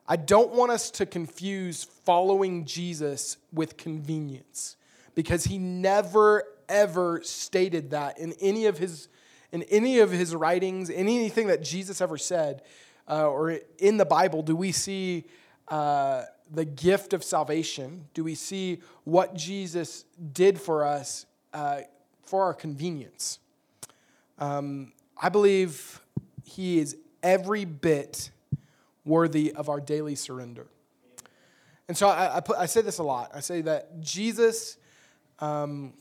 I 0.06 0.16
don't 0.16 0.52
want 0.54 0.72
us 0.72 0.90
to 0.92 1.04
confuse 1.04 1.84
following 1.84 2.64
Jesus 2.64 3.36
with 3.52 3.76
convenience 3.76 4.76
because 5.14 5.44
he 5.44 5.58
never 5.58 6.44
ever 6.68 7.20
stated 7.22 7.90
that 7.90 8.18
in 8.18 8.32
any 8.40 8.66
of 8.66 8.78
his 8.78 9.08
in 9.52 9.62
any 9.64 9.98
of 9.98 10.10
his 10.10 10.34
writings, 10.34 10.90
in 10.90 11.08
anything 11.08 11.46
that 11.46 11.62
Jesus 11.62 12.00
ever 12.00 12.18
said, 12.18 12.62
uh, 13.08 13.28
or 13.28 13.58
in 13.78 13.96
the 13.96 14.04
Bible, 14.04 14.42
do 14.42 14.54
we 14.54 14.72
see 14.72 15.24
uh, 15.68 16.24
the 16.50 16.64
gift 16.64 17.12
of 17.12 17.22
salvation? 17.22 18.06
Do 18.14 18.24
we 18.24 18.34
see 18.34 18.80
what 19.04 19.34
Jesus 19.34 20.04
did 20.32 20.60
for 20.60 20.84
us 20.84 21.26
uh, 21.52 21.80
for 22.22 22.44
our 22.44 22.54
convenience? 22.54 23.38
Um, 24.38 24.92
I 25.20 25.28
believe 25.28 26.00
he 26.44 26.78
is 26.78 26.96
every 27.22 27.64
bit 27.64 28.30
worthy 29.04 29.52
of 29.52 29.68
our 29.68 29.80
daily 29.80 30.14
surrender. 30.14 30.66
And 31.88 31.96
so 31.96 32.08
I, 32.08 32.36
I, 32.36 32.40
put, 32.40 32.58
I 32.58 32.66
say 32.66 32.82
this 32.82 32.98
a 32.98 33.02
lot. 33.02 33.30
I 33.34 33.40
say 33.40 33.62
that 33.62 34.00
Jesus 34.00 34.76
um, 35.40 35.94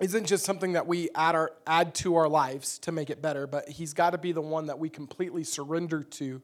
isn't 0.00 0.26
just 0.26 0.44
something 0.44 0.72
that 0.72 0.86
we 0.86 1.10
add, 1.14 1.34
our, 1.34 1.52
add 1.66 1.94
to 1.96 2.16
our 2.16 2.28
lives 2.28 2.78
to 2.80 2.92
make 2.92 3.10
it 3.10 3.20
better, 3.20 3.46
but 3.46 3.68
he's 3.68 3.92
got 3.92 4.10
to 4.10 4.18
be 4.18 4.32
the 4.32 4.40
one 4.40 4.66
that 4.66 4.78
we 4.78 4.88
completely 4.88 5.44
surrender 5.44 6.02
to, 6.02 6.40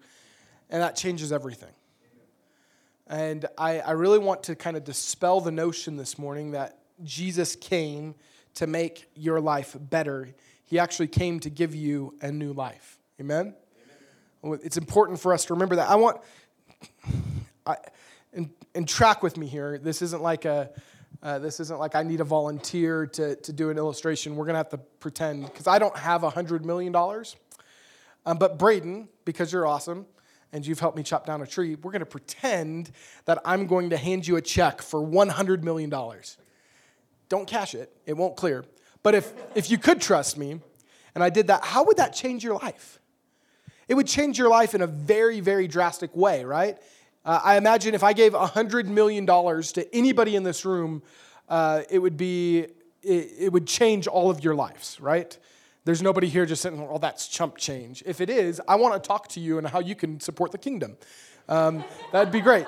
and 0.71 0.83
that 0.83 0.97
changes 0.97 1.33
everything. 1.33 1.73
And 3.09 3.47
I, 3.57 3.81
I 3.81 3.93
really 3.93 4.19
want 4.19 4.45
to 4.45 4.55
kind 4.55 4.77
of 4.77 4.85
dispel 4.85 5.41
the 5.41 5.51
notion 5.51 5.97
this 5.97 6.19
morning 6.19 6.51
that 6.51 6.79
Jesus 7.03 7.57
came 7.57 8.15
to 8.55 8.67
make 8.67 9.09
your 9.15 9.41
life 9.41 9.75
better. 9.79 10.29
He 10.65 10.79
actually 10.79 11.09
came 11.09 11.41
to 11.41 11.51
give 11.51 11.75
you 11.75 12.15
a 12.21 12.31
new 12.31 12.53
life. 12.53 12.99
Amen? 13.19 13.55
Amen. 14.45 14.61
It's 14.63 14.77
important 14.77 15.21
for 15.21 15.33
us 15.33 15.47
to 15.47 15.55
remember 15.55 15.77
that. 15.77 15.89
I 15.89 15.95
want, 15.95 16.21
I, 17.67 17.77
and, 18.35 18.51
and 18.75 18.87
track 18.87 19.23
with 19.23 19.39
me 19.39 19.47
here. 19.47 19.79
This 19.79 20.03
isn't 20.03 20.23
like 20.23 20.45
a, 20.45 20.71
uh, 21.23 21.39
this 21.39 21.61
isn't 21.61 21.79
like 21.79 21.95
I 21.95 22.03
need 22.03 22.21
a 22.21 22.25
volunteer 22.25 23.07
to, 23.07 23.37
to 23.37 23.53
do 23.53 23.71
an 23.71 23.79
illustration. 23.79 24.37
We're 24.37 24.45
going 24.45 24.55
to 24.55 24.59
have 24.59 24.71
to 24.71 24.79
pretend, 24.79 25.47
because 25.47 25.67
I 25.67 25.79
don't 25.79 25.97
have 25.97 26.21
$100 26.21 26.65
million. 26.65 26.95
Um, 26.95 28.37
but 28.39 28.59
Braden, 28.59 29.09
because 29.25 29.53
you're 29.53 29.67
awesome, 29.67 30.05
and 30.53 30.67
you've 30.67 30.81
helped 30.81 30.97
me 30.97 31.03
chop 31.03 31.27
down 31.27 31.43
a 31.43 31.47
tree, 31.47 31.75
we're 31.77 31.93
going 31.93 32.01
to 32.01 32.07
pretend 32.07 32.91
that 33.27 33.41
I'm 33.45 33.67
going 33.67 33.91
to 33.91 33.97
hand 33.97 34.27
you 34.27 34.37
a 34.37 34.43
check 34.43 34.81
for 34.81 35.01
$100 35.01 35.63
million. 35.63 35.93
Don't 37.29 37.47
cash 37.47 37.75
it, 37.75 37.93
it 38.07 38.17
won't 38.17 38.37
clear. 38.37 38.65
But 39.03 39.15
if, 39.15 39.33
if 39.55 39.71
you 39.71 39.79
could 39.79 40.01
trust 40.01 40.39
me, 40.39 40.61
and 41.15 41.25
I 41.25 41.31
did 41.31 41.49
that, 41.49 41.65
how 41.65 41.85
would 41.85 41.97
that 41.99 42.15
change 42.15 42.45
your 42.45 42.55
life? 42.59 42.99
It 43.89 43.95
would 43.95 44.07
change 44.07 44.39
your 44.39 44.49
life 44.49 44.75
in 44.75 44.83
a 44.83 44.87
very, 44.87 45.41
very 45.41 45.67
drastic 45.67 46.15
way, 46.15 46.45
right? 46.45 46.79
Uh, 47.25 47.41
I 47.43 47.57
imagine 47.57 47.95
if 47.95 48.03
I 48.03 48.13
gave 48.13 48.33
$100 48.33 48.87
million 48.87 49.27
to 49.27 49.95
anybody 49.95 50.37
in 50.37 50.43
this 50.43 50.65
room, 50.65 51.03
uh, 51.49 51.83
it 51.91 51.99
would 51.99 52.17
be, 52.17 52.67
it, 53.03 53.33
it 53.39 53.53
would 53.53 53.67
change 53.67 54.07
all 54.07 54.31
of 54.31 54.45
your 54.45 54.55
lives, 54.55 55.01
right? 55.01 55.37
There's 55.85 56.03
nobody 56.03 56.29
here 56.29 56.45
just 56.45 56.63
saying, 56.63 56.87
oh, 56.91 56.99
that's 56.99 57.29
chump 57.29 57.57
change. 57.57 58.03
If 58.05 58.21
it 58.21 58.29
is, 58.29 58.61
I 58.69 58.77
want 58.77 59.03
to 59.03 59.07
talk 59.07 59.29
to 59.29 59.41
you 59.41 59.59
and 59.59 59.67
how 59.67 59.81
you 59.81 59.95
can 59.95 60.21
support 60.21 60.53
the 60.53 60.59
kingdom. 60.59 60.97
Um, 61.49 61.83
that'd 62.13 62.33
be 62.33 62.41
great. 62.41 62.67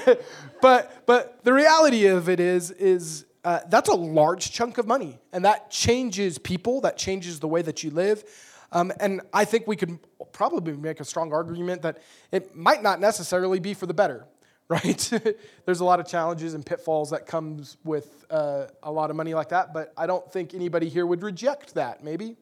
but, 0.60 1.06
but 1.06 1.42
the 1.44 1.52
reality 1.52 2.06
of 2.06 2.28
it 2.28 2.40
is, 2.40 2.70
is 2.72 3.24
uh, 3.44 3.60
that's 3.68 3.88
a 3.88 3.94
large 3.94 4.52
chunk 4.52 4.78
of 4.78 4.86
money. 4.86 5.18
And 5.32 5.44
that 5.44 5.70
changes 5.70 6.38
people, 6.38 6.82
that 6.82 6.98
changes 6.98 7.40
the 7.40 7.48
way 7.48 7.62
that 7.62 7.82
you 7.82 7.90
live. 7.90 8.24
Um, 8.70 8.92
and 9.00 9.20
I 9.32 9.44
think 9.44 9.66
we 9.66 9.76
could 9.76 9.98
probably 10.32 10.76
make 10.76 11.00
a 11.00 11.04
strong 11.04 11.32
argument 11.32 11.82
that 11.82 12.02
it 12.30 12.54
might 12.54 12.82
not 12.82 13.00
necessarily 13.00 13.60
be 13.60 13.74
for 13.74 13.86
the 13.86 13.94
better 13.94 14.26
right? 14.72 15.12
There's 15.66 15.80
a 15.80 15.84
lot 15.84 16.00
of 16.00 16.06
challenges 16.06 16.54
and 16.54 16.64
pitfalls 16.64 17.10
that 17.10 17.26
comes 17.26 17.76
with 17.84 18.24
uh, 18.30 18.66
a 18.82 18.90
lot 18.90 19.10
of 19.10 19.16
money 19.16 19.34
like 19.34 19.50
that, 19.50 19.74
but 19.74 19.92
I 19.96 20.06
don't 20.06 20.30
think 20.32 20.54
anybody 20.54 20.88
here 20.88 21.06
would 21.06 21.22
reject 21.22 21.74
that. 21.74 22.02
Maybe, 22.02 22.36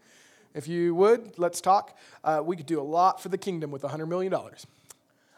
if 0.54 0.68
you 0.68 0.94
would, 0.94 1.38
let's 1.38 1.60
talk. 1.60 1.98
Uh, 2.22 2.40
we 2.44 2.56
could 2.56 2.66
do 2.66 2.80
a 2.80 2.82
lot 2.82 3.20
for 3.20 3.28
the 3.28 3.38
kingdom 3.38 3.70
with 3.70 3.82
$100 3.82 4.08
million. 4.08 4.32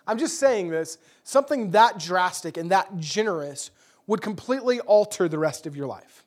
I'm 0.07 0.19
just 0.19 0.39
saying 0.39 0.69
this. 0.69 0.99
Something 1.25 1.71
that 1.71 1.99
drastic 1.99 2.57
and 2.57 2.71
that 2.71 2.99
generous 2.99 3.71
would 4.07 4.21
completely 4.21 4.81
alter 4.81 5.29
the 5.29 5.39
rest 5.39 5.67
of 5.67 5.77
your 5.77 5.87
life. 5.87 6.25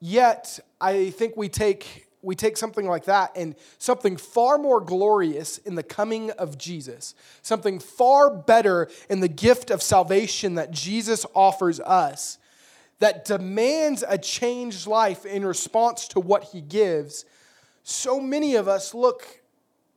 Yet, 0.00 0.60
I 0.80 1.10
think 1.10 1.36
we 1.36 1.48
take 1.48 2.06
we 2.22 2.36
take 2.36 2.56
something 2.56 2.86
like 2.86 3.04
that 3.04 3.36
and 3.36 3.56
something 3.78 4.16
far 4.16 4.56
more 4.56 4.80
glorious 4.80 5.58
in 5.58 5.74
the 5.74 5.82
coming 5.82 6.30
of 6.32 6.56
Jesus, 6.56 7.14
something 7.42 7.78
far 7.80 8.30
better 8.34 8.88
in 9.10 9.20
the 9.20 9.28
gift 9.28 9.70
of 9.70 9.82
salvation 9.82 10.54
that 10.54 10.70
Jesus 10.70 11.26
offers 11.34 11.80
us, 11.80 12.38
that 13.00 13.24
demands 13.24 14.04
a 14.08 14.16
changed 14.16 14.86
life 14.86 15.26
in 15.26 15.44
response 15.44 16.06
to 16.08 16.20
what 16.20 16.44
he 16.44 16.60
gives. 16.60 17.24
So 17.82 18.20
many 18.20 18.54
of 18.54 18.68
us 18.68 18.94
look 18.94 19.42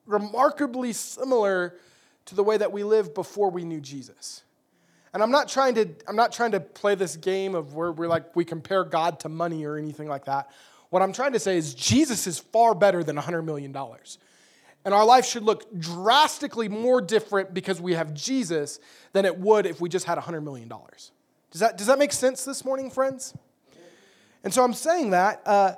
remarkably 0.07 0.93
similar 0.93 1.75
to 2.25 2.35
the 2.35 2.43
way 2.43 2.57
that 2.57 2.71
we 2.71 2.83
lived 2.83 3.13
before 3.13 3.51
we 3.51 3.63
knew 3.63 3.79
Jesus. 3.79 4.41
And 5.13 5.23
I'm 5.23 5.31
not 5.31 5.47
trying 5.47 5.75
to 5.75 5.87
I'm 6.07 6.15
not 6.15 6.33
trying 6.33 6.51
to 6.51 6.59
play 6.59 6.95
this 6.95 7.15
game 7.15 7.55
of 7.55 7.73
where 7.73 7.91
we're 7.91 8.07
like 8.07 8.35
we 8.35 8.43
compare 8.43 8.83
God 8.83 9.19
to 9.21 9.29
money 9.29 9.65
or 9.65 9.77
anything 9.77 10.09
like 10.09 10.25
that. 10.25 10.49
What 10.89 11.01
I'm 11.01 11.13
trying 11.13 11.33
to 11.33 11.39
say 11.39 11.57
is 11.57 11.73
Jesus 11.73 12.27
is 12.27 12.39
far 12.39 12.75
better 12.75 13.03
than 13.03 13.15
$100 13.15 13.43
million. 13.43 13.75
And 14.85 14.93
our 14.93 15.05
life 15.05 15.25
should 15.25 15.43
look 15.43 15.77
drastically 15.79 16.69
more 16.69 17.01
different 17.01 17.53
because 17.53 17.81
we 17.81 17.93
have 17.93 18.13
Jesus 18.13 18.79
than 19.13 19.25
it 19.25 19.37
would 19.37 19.65
if 19.65 19.81
we 19.81 19.89
just 19.89 20.05
had 20.05 20.17
$100 20.17 20.43
million. 20.43 20.69
Does 20.69 21.59
that, 21.59 21.77
does 21.77 21.87
that 21.87 21.97
make 21.97 22.13
sense 22.13 22.45
this 22.45 22.63
morning, 22.63 22.91
friends? 22.91 23.33
And 24.43 24.53
so 24.53 24.63
I'm 24.63 24.73
saying 24.73 25.09
that 25.09 25.41
uh, 25.45 25.73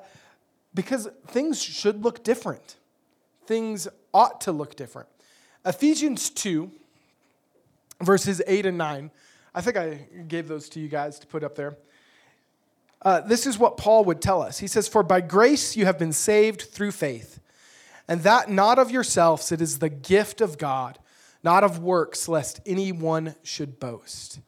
because 0.74 1.08
things 1.28 1.62
should 1.62 2.04
look 2.04 2.24
different. 2.24 2.76
Things 3.46 3.88
ought 4.14 4.42
to 4.42 4.52
look 4.52 4.76
different. 4.76 5.08
Ephesians 5.66 6.30
2, 6.30 6.70
verses 8.02 8.42
8 8.46 8.66
and 8.66 8.78
9. 8.78 9.12
I 9.56 9.62
think 9.62 9.78
I 9.78 10.08
gave 10.28 10.48
those 10.48 10.68
to 10.70 10.80
you 10.80 10.90
guys 10.90 11.18
to 11.20 11.28
put 11.28 11.44
up 11.44 11.56
there. 11.56 11.78
Uh, 13.02 13.22
this 13.22 13.46
is 13.46 13.60
what 13.60 13.78
Paul 13.78 14.06
would 14.06 14.22
tell 14.22 14.42
us. 14.42 14.60
He 14.60 14.68
says, 14.68 14.88
For 14.88 15.04
by 15.04 15.22
grace 15.22 15.76
you 15.76 15.86
have 15.86 16.00
been 16.00 16.14
saved 16.14 16.62
through 16.62 16.92
faith, 16.92 17.40
and 18.08 18.22
that 18.24 18.50
not 18.50 18.80
of 18.80 18.92
yourselves, 18.92 19.52
it 19.52 19.62
is 19.62 19.80
the 19.80 19.90
gift 19.90 20.42
of 20.42 20.58
God, 20.58 20.98
not 21.44 21.64
of 21.64 21.80
works, 21.80 22.28
lest 22.28 22.60
anyone 22.66 23.36
should 23.44 23.80
boast. 23.80 24.40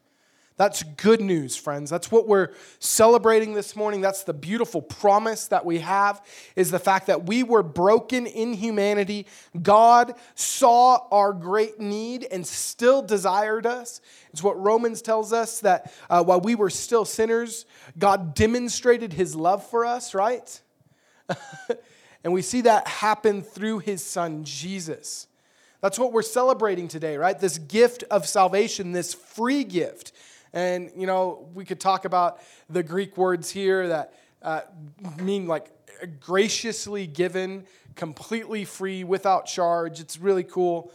That's 0.59 0.83
good 0.83 1.21
news, 1.21 1.55
friends. 1.55 1.89
That's 1.89 2.11
what 2.11 2.27
we're 2.27 2.49
celebrating 2.79 3.53
this 3.53 3.77
morning. 3.77 4.01
That's 4.01 4.23
the 4.23 4.33
beautiful 4.33 4.81
promise 4.81 5.47
that 5.47 5.63
we 5.63 5.79
have 5.79 6.21
is 6.57 6.69
the 6.69 6.79
fact 6.79 7.07
that 7.07 7.25
we 7.25 7.43
were 7.43 7.63
broken 7.63 8.25
in 8.25 8.51
humanity. 8.51 9.25
God 9.61 10.15
saw 10.35 11.07
our 11.13 11.31
great 11.31 11.79
need 11.79 12.27
and 12.29 12.45
still 12.45 13.01
desired 13.01 13.65
us. 13.65 14.01
It's 14.33 14.43
what 14.43 14.61
Romans 14.61 15.01
tells 15.01 15.31
us 15.31 15.61
that 15.61 15.93
uh, 16.09 16.25
while 16.25 16.41
we 16.41 16.55
were 16.55 16.69
still 16.69 17.05
sinners, 17.05 17.65
God 17.97 18.35
demonstrated 18.35 19.13
his 19.13 19.37
love 19.37 19.65
for 19.65 19.85
us, 19.85 20.13
right? 20.13 20.59
and 22.25 22.33
we 22.33 22.41
see 22.41 22.59
that 22.61 22.85
happen 22.85 23.43
through 23.43 23.79
his 23.79 24.05
son, 24.05 24.43
Jesus. 24.43 25.27
That's 25.81 25.97
what 25.97 26.11
we're 26.11 26.21
celebrating 26.21 26.89
today, 26.89 27.15
right? 27.15 27.39
This 27.39 27.57
gift 27.57 28.03
of 28.11 28.27
salvation, 28.27 28.91
this 28.91 29.13
free 29.13 29.63
gift. 29.63 30.11
And, 30.53 30.91
you 30.95 31.07
know, 31.07 31.47
we 31.53 31.65
could 31.65 31.79
talk 31.79 32.05
about 32.05 32.39
the 32.69 32.83
Greek 32.83 33.17
words 33.17 33.49
here 33.49 33.87
that 33.87 34.13
uh, 34.41 34.61
mean 35.21 35.47
like 35.47 35.71
graciously 36.19 37.05
given, 37.05 37.65
completely 37.95 38.65
free, 38.65 39.03
without 39.03 39.45
charge. 39.45 39.99
It's 39.99 40.17
really 40.17 40.43
cool. 40.43 40.91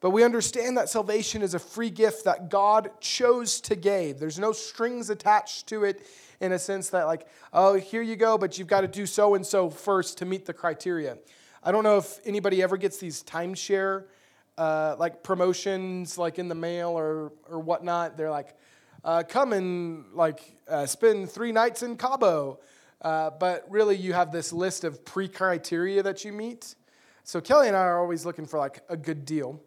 But 0.00 0.10
we 0.10 0.22
understand 0.22 0.76
that 0.76 0.88
salvation 0.88 1.42
is 1.42 1.54
a 1.54 1.58
free 1.58 1.90
gift 1.90 2.24
that 2.24 2.50
God 2.50 2.90
chose 3.00 3.60
to 3.62 3.74
give. 3.74 4.18
There's 4.18 4.38
no 4.38 4.52
strings 4.52 5.10
attached 5.10 5.66
to 5.68 5.84
it 5.84 6.06
in 6.40 6.52
a 6.52 6.58
sense 6.58 6.90
that, 6.90 7.04
like, 7.04 7.26
oh, 7.52 7.74
here 7.74 8.02
you 8.02 8.16
go, 8.16 8.36
but 8.36 8.58
you've 8.58 8.68
got 8.68 8.82
to 8.82 8.88
do 8.88 9.06
so 9.06 9.34
and 9.34 9.46
so 9.46 9.70
first 9.70 10.18
to 10.18 10.26
meet 10.26 10.44
the 10.44 10.52
criteria. 10.52 11.16
I 11.62 11.72
don't 11.72 11.84
know 11.84 11.96
if 11.96 12.20
anybody 12.26 12.62
ever 12.62 12.76
gets 12.76 12.98
these 12.98 13.22
timeshare 13.22 14.04
uh, 14.58 14.96
like 14.98 15.22
promotions 15.22 16.18
like 16.18 16.38
in 16.38 16.48
the 16.48 16.54
mail 16.54 16.90
or, 16.90 17.32
or 17.48 17.58
whatnot. 17.58 18.16
They're 18.16 18.30
like, 18.30 18.54
uh, 19.04 19.22
come 19.28 19.52
and 19.52 20.06
like 20.14 20.40
uh, 20.68 20.86
spend 20.86 21.30
three 21.30 21.52
nights 21.52 21.82
in 21.82 21.96
Cabo. 21.96 22.58
Uh, 23.02 23.30
but 23.30 23.66
really, 23.68 23.96
you 23.96 24.14
have 24.14 24.32
this 24.32 24.52
list 24.52 24.82
of 24.82 25.04
pre 25.04 25.28
criteria 25.28 26.02
that 26.02 26.24
you 26.24 26.32
meet. 26.32 26.74
So 27.22 27.40
Kelly 27.40 27.68
and 27.68 27.76
I 27.76 27.80
are 27.80 28.00
always 28.00 28.24
looking 28.24 28.46
for 28.46 28.58
like 28.58 28.80
a 28.88 28.96
good 28.96 29.24
deal. 29.24 29.60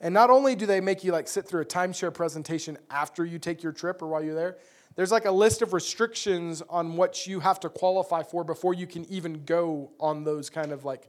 And 0.00 0.14
not 0.14 0.30
only 0.30 0.54
do 0.54 0.64
they 0.64 0.80
make 0.80 1.04
you 1.04 1.12
like 1.12 1.28
sit 1.28 1.46
through 1.46 1.60
a 1.60 1.66
timeshare 1.66 2.12
presentation 2.12 2.78
after 2.90 3.24
you 3.24 3.38
take 3.38 3.62
your 3.62 3.72
trip 3.72 4.00
or 4.00 4.08
while 4.08 4.24
you're 4.24 4.34
there, 4.34 4.56
there's 4.96 5.12
like 5.12 5.26
a 5.26 5.30
list 5.30 5.60
of 5.60 5.72
restrictions 5.72 6.62
on 6.68 6.96
what 6.96 7.26
you 7.26 7.40
have 7.40 7.60
to 7.60 7.68
qualify 7.68 8.22
for 8.22 8.44
before 8.44 8.72
you 8.72 8.86
can 8.86 9.04
even 9.10 9.44
go 9.44 9.90
on 10.00 10.24
those 10.24 10.48
kind 10.48 10.72
of 10.72 10.84
like 10.84 11.08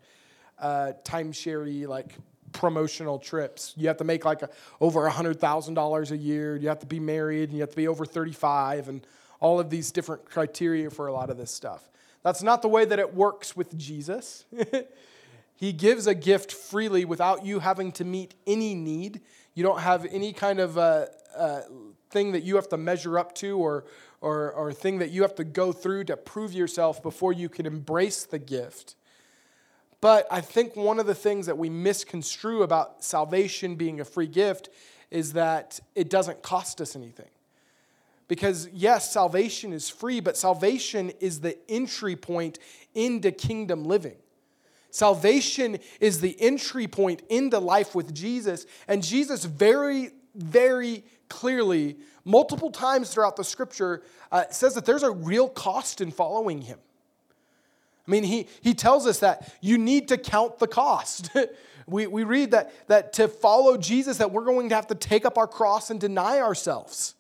uh, 0.60 0.92
timeshare 1.04 1.88
like 1.88 2.18
promotional 2.52 3.20
trips. 3.20 3.74
You 3.78 3.88
have 3.88 3.98
to 3.98 4.04
make 4.04 4.26
like 4.26 4.42
a, 4.42 4.50
over 4.80 5.10
$100,000 5.10 6.12
a 6.12 6.18
year. 6.18 6.56
You 6.56 6.68
have 6.70 6.80
to 6.80 6.86
be 6.86 7.00
married 7.00 7.50
and 7.50 7.54
you 7.54 7.62
have 7.62 7.72
to 7.72 7.76
be 7.76 7.88
over 7.88 8.06
35 8.06 8.88
and 8.90 9.06
all 9.40 9.60
of 9.60 9.70
these 9.70 9.92
different 9.92 10.26
criteria 10.26 10.90
for 10.90 11.08
a 11.08 11.14
lot 11.14 11.30
of 11.30 11.38
this 11.38 11.52
stuff. 11.52 11.90
That's 12.24 12.44
not 12.44 12.62
the 12.62 12.68
way 12.68 12.86
that 12.86 13.00
it 13.00 13.16
works 13.16 13.56
with 13.56 13.78
Jesus. 13.78 14.46
he 15.56 15.74
gives 15.74 16.08
a 16.08 16.14
gift 16.14 16.52
freely 16.52 17.06
without 17.06 17.46
you 17.46 17.60
having 17.60 17.92
to 17.94 18.06
meet 18.06 18.36
any 18.46 18.76
need. 18.76 19.22
You 19.56 19.64
don't 19.64 19.80
have 19.80 20.06
any 20.06 20.32
kind 20.32 20.60
of 20.60 20.78
uh, 20.78 21.08
uh, 21.36 21.62
thing 22.12 22.34
that 22.34 22.44
you 22.44 22.56
have 22.56 22.70
to 22.70 22.78
measure 22.78 23.18
up 23.18 23.34
to 23.36 23.58
or, 23.58 23.86
or, 24.22 24.52
or 24.52 24.72
thing 24.72 25.00
that 25.00 25.10
you 25.10 25.24
have 25.24 25.36
to 25.36 25.44
go 25.44 25.72
through 25.72 26.06
to 26.06 26.18
prove 26.18 26.54
yourself 26.54 27.02
before 27.02 27.34
you 27.34 27.50
can 27.50 27.66
embrace 27.66 28.24
the 28.24 28.40
gift. 28.40 28.96
But 30.02 30.28
I 30.32 30.42
think 30.42 30.76
one 30.76 31.00
of 31.00 31.06
the 31.06 31.16
things 31.16 31.46
that 31.46 31.58
we 31.58 31.70
misconstrue 31.70 32.64
about 32.64 33.04
salvation 33.04 33.76
being 33.76 34.00
a 34.00 34.06
free 34.06 34.28
gift 34.28 34.70
is 35.12 35.34
that 35.34 35.80
it 35.94 36.10
doesn't 36.10 36.42
cost 36.42 36.82
us 36.82 36.96
anything. 36.96 37.30
Because, 38.28 38.68
yes, 38.74 39.12
salvation 39.12 39.74
is 39.74 39.90
free, 39.90 40.20
but 40.20 40.38
salvation 40.38 41.12
is 41.20 41.42
the 41.42 41.58
entry 41.70 42.16
point 42.16 42.60
into 42.96 43.32
kingdom 43.32 43.84
living. 43.84 44.16
Salvation 44.90 45.78
is 46.00 46.20
the 46.20 46.40
entry 46.42 46.88
point 46.88 47.22
into 47.30 47.60
life 47.60 47.94
with 47.94 48.14
Jesus. 48.14 48.66
And 48.88 49.04
Jesus 49.04 49.46
very, 49.46 50.12
very 50.34 51.04
clearly, 51.30 51.98
multiple 52.26 52.72
times 52.72 53.14
throughout 53.14 53.36
the 53.36 53.44
scripture, 53.44 54.02
uh, 54.32 54.46
says 54.50 54.76
that 54.76 54.86
there's 54.86 55.04
a 55.04 55.12
real 55.12 55.48
cost 55.48 56.02
in 56.02 56.10
following 56.12 56.62
him. 56.62 56.80
I 58.08 58.12
mean, 58.12 58.24
he, 58.24 58.48
he 58.62 58.74
tells 58.74 59.06
us 59.06 59.20
that 59.20 59.54
you 59.62 59.78
need 59.78 60.08
to 60.08 60.18
count 60.18 60.60
the 60.60 60.68
cost. 60.68 61.30
we, 61.88 62.08
we 62.08 62.24
read 62.24 62.52
that, 62.52 62.74
that 62.88 63.14
to 63.14 63.28
follow 63.28 63.78
Jesus, 63.78 64.18
that 64.18 64.32
we're 64.32 64.46
going 64.46 64.70
to 64.70 64.76
have 64.76 64.88
to 64.88 64.96
take 64.96 65.26
up 65.26 65.38
our 65.38 65.48
cross 65.48 65.90
and 65.90 66.00
deny 66.00 66.40
ourselves. 66.40 67.16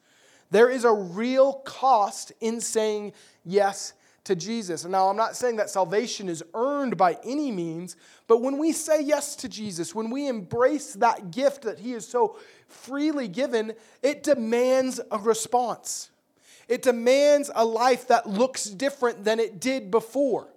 There 0.49 0.69
is 0.69 0.83
a 0.83 0.91
real 0.91 1.53
cost 1.53 2.31
in 2.41 2.59
saying 2.59 3.13
yes 3.45 3.93
to 4.23 4.35
Jesus. 4.35 4.83
And 4.83 4.91
now, 4.91 5.09
I'm 5.09 5.17
not 5.17 5.35
saying 5.35 5.55
that 5.57 5.69
salvation 5.69 6.29
is 6.29 6.43
earned 6.53 6.97
by 6.97 7.17
any 7.23 7.51
means, 7.51 7.95
but 8.27 8.41
when 8.41 8.57
we 8.57 8.71
say 8.71 9.01
yes 9.01 9.35
to 9.37 9.49
Jesus, 9.49 9.95
when 9.95 10.09
we 10.09 10.27
embrace 10.27 10.93
that 10.95 11.31
gift 11.31 11.63
that 11.63 11.79
He 11.79 11.93
is 11.93 12.07
so 12.07 12.37
freely 12.67 13.27
given, 13.27 13.73
it 14.03 14.23
demands 14.23 14.99
a 15.11 15.17
response. 15.17 16.11
It 16.67 16.83
demands 16.83 17.49
a 17.53 17.65
life 17.65 18.07
that 18.09 18.29
looks 18.29 18.65
different 18.65 19.23
than 19.23 19.39
it 19.39 19.59
did 19.59 19.89
before. 19.89 20.47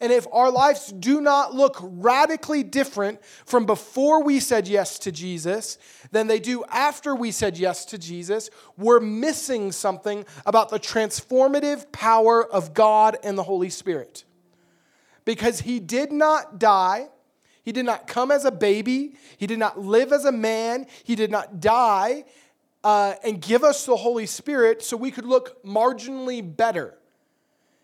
And 0.00 0.12
if 0.12 0.26
our 0.30 0.50
lives 0.50 0.92
do 0.92 1.20
not 1.20 1.54
look 1.54 1.78
radically 1.80 2.62
different 2.62 3.24
from 3.24 3.64
before 3.64 4.22
we 4.22 4.40
said 4.40 4.68
yes 4.68 4.98
to 5.00 5.12
Jesus 5.12 5.78
than 6.10 6.26
they 6.26 6.38
do 6.38 6.64
after 6.68 7.14
we 7.14 7.30
said 7.30 7.56
yes 7.56 7.86
to 7.86 7.98
Jesus, 7.98 8.50
we're 8.76 9.00
missing 9.00 9.72
something 9.72 10.26
about 10.44 10.68
the 10.68 10.78
transformative 10.78 11.90
power 11.92 12.44
of 12.44 12.74
God 12.74 13.16
and 13.22 13.38
the 13.38 13.42
Holy 13.42 13.70
Spirit. 13.70 14.24
Because 15.24 15.60
He 15.60 15.80
did 15.80 16.12
not 16.12 16.58
die, 16.58 17.08
He 17.62 17.72
did 17.72 17.86
not 17.86 18.06
come 18.06 18.30
as 18.30 18.44
a 18.44 18.52
baby, 18.52 19.14
He 19.38 19.46
did 19.46 19.58
not 19.58 19.80
live 19.80 20.12
as 20.12 20.26
a 20.26 20.32
man, 20.32 20.86
He 21.04 21.14
did 21.14 21.30
not 21.30 21.58
die 21.58 22.24
uh, 22.84 23.14
and 23.24 23.40
give 23.40 23.64
us 23.64 23.86
the 23.86 23.96
Holy 23.96 24.26
Spirit 24.26 24.82
so 24.82 24.96
we 24.96 25.10
could 25.10 25.24
look 25.26 25.64
marginally 25.64 26.40
better. 26.40 26.98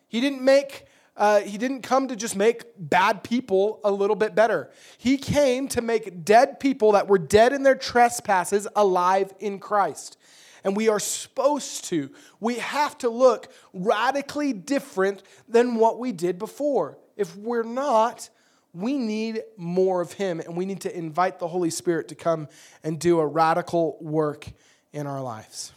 He 0.09 0.21
didn't 0.21 0.43
make 0.43 0.85
uh, 1.17 1.41
he 1.41 1.59
didn't 1.59 1.83
come 1.83 2.09
to 2.09 2.17
just 2.17 2.37
make 2.37 2.63
bad 2.79 3.23
people 3.23 3.81
a 3.85 3.91
little 3.91 4.17
bit 4.17 4.35
better. 4.35 4.71
He 4.97 5.19
came 5.19 5.69
to 5.69 5.83
make 5.83 6.25
dead 6.25 6.59
people 6.59 6.93
that 6.93 7.07
were 7.07 7.19
dead 7.19 7.53
in 7.53 7.63
their 7.63 7.75
trespasses 7.75 8.67
alive 8.75 9.33
in 9.39 9.59
Christ. 9.59 10.17
And 10.65 10.77
we 10.77 10.89
are 10.89 11.01
supposed 11.01 11.85
to, 11.87 12.11
we 12.41 12.57
have 12.57 12.97
to 12.99 13.09
look 13.09 13.53
radically 13.73 14.53
different 14.53 15.23
than 15.49 15.75
what 15.75 15.99
we 15.99 16.13
did 16.13 16.39
before. 16.39 16.99
If 17.17 17.37
we're 17.37 17.65
not, 17.65 18.31
we 18.73 18.97
need 18.97 19.43
more 19.57 20.01
of 20.01 20.13
Him, 20.13 20.41
and 20.41 20.57
we 20.57 20.65
need 20.65 20.83
to 20.83 20.97
invite 20.97 21.39
the 21.39 21.49
Holy 21.49 21.71
Spirit 21.71 22.09
to 22.09 22.15
come 22.15 22.49
and 22.83 22.99
do 22.99 23.21
a 23.21 23.27
radical 23.27 23.99
work 24.01 24.47
in 24.93 25.07
our 25.07 25.21
lives. 25.21 25.73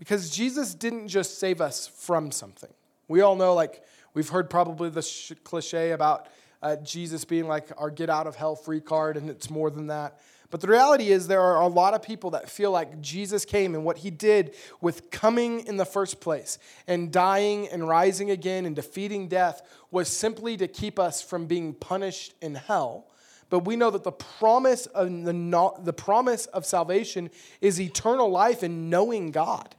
Because 0.00 0.30
Jesus 0.30 0.74
didn't 0.74 1.08
just 1.08 1.38
save 1.38 1.60
us 1.60 1.86
from 1.86 2.32
something. 2.32 2.70
We 3.06 3.20
all 3.20 3.36
know, 3.36 3.54
like, 3.54 3.84
we've 4.14 4.30
heard 4.30 4.48
probably 4.48 4.88
the 4.88 5.02
sh- 5.02 5.32
cliche 5.44 5.92
about 5.92 6.26
uh, 6.62 6.76
Jesus 6.76 7.26
being 7.26 7.46
like 7.46 7.70
our 7.76 7.90
get 7.90 8.08
out 8.08 8.26
of 8.26 8.34
hell 8.34 8.56
free 8.56 8.80
card, 8.80 9.18
and 9.18 9.28
it's 9.28 9.50
more 9.50 9.70
than 9.70 9.88
that. 9.88 10.18
But 10.50 10.62
the 10.62 10.68
reality 10.68 11.10
is, 11.10 11.28
there 11.28 11.42
are 11.42 11.60
a 11.60 11.66
lot 11.66 11.92
of 11.92 12.02
people 12.02 12.30
that 12.30 12.48
feel 12.48 12.70
like 12.70 13.02
Jesus 13.02 13.44
came 13.44 13.74
and 13.74 13.84
what 13.84 13.98
he 13.98 14.10
did 14.10 14.54
with 14.80 15.10
coming 15.10 15.66
in 15.66 15.76
the 15.76 15.84
first 15.84 16.18
place 16.20 16.58
and 16.86 17.12
dying 17.12 17.68
and 17.68 17.86
rising 17.86 18.30
again 18.30 18.64
and 18.64 18.74
defeating 18.74 19.28
death 19.28 19.60
was 19.90 20.08
simply 20.08 20.56
to 20.56 20.66
keep 20.66 20.98
us 20.98 21.20
from 21.20 21.44
being 21.46 21.74
punished 21.74 22.32
in 22.40 22.54
hell. 22.54 23.06
But 23.50 23.60
we 23.60 23.76
know 23.76 23.90
that 23.90 24.02
the 24.02 24.12
promise 24.12 24.86
of, 24.86 25.08
the, 25.24 25.72
the 25.82 25.92
promise 25.92 26.46
of 26.46 26.64
salvation 26.64 27.30
is 27.60 27.80
eternal 27.80 28.30
life 28.30 28.62
and 28.62 28.88
knowing 28.88 29.30
God. 29.30 29.76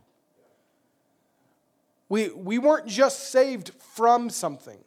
We, 2.12 2.28
we 2.28 2.58
weren't 2.58 2.88
just 2.88 3.32
saved 3.32 3.71
from 3.80 4.30
something. 4.30 4.78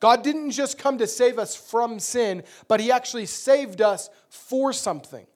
God 0.00 0.24
didn't 0.24 0.50
just 0.50 0.78
come 0.78 0.98
to 0.98 1.06
save 1.06 1.38
us 1.38 1.54
from 1.54 2.00
sin, 2.00 2.42
but 2.66 2.80
He 2.80 2.90
actually 2.90 3.26
saved 3.26 3.80
us 3.80 4.10
for 4.30 4.72
something. 4.72 5.28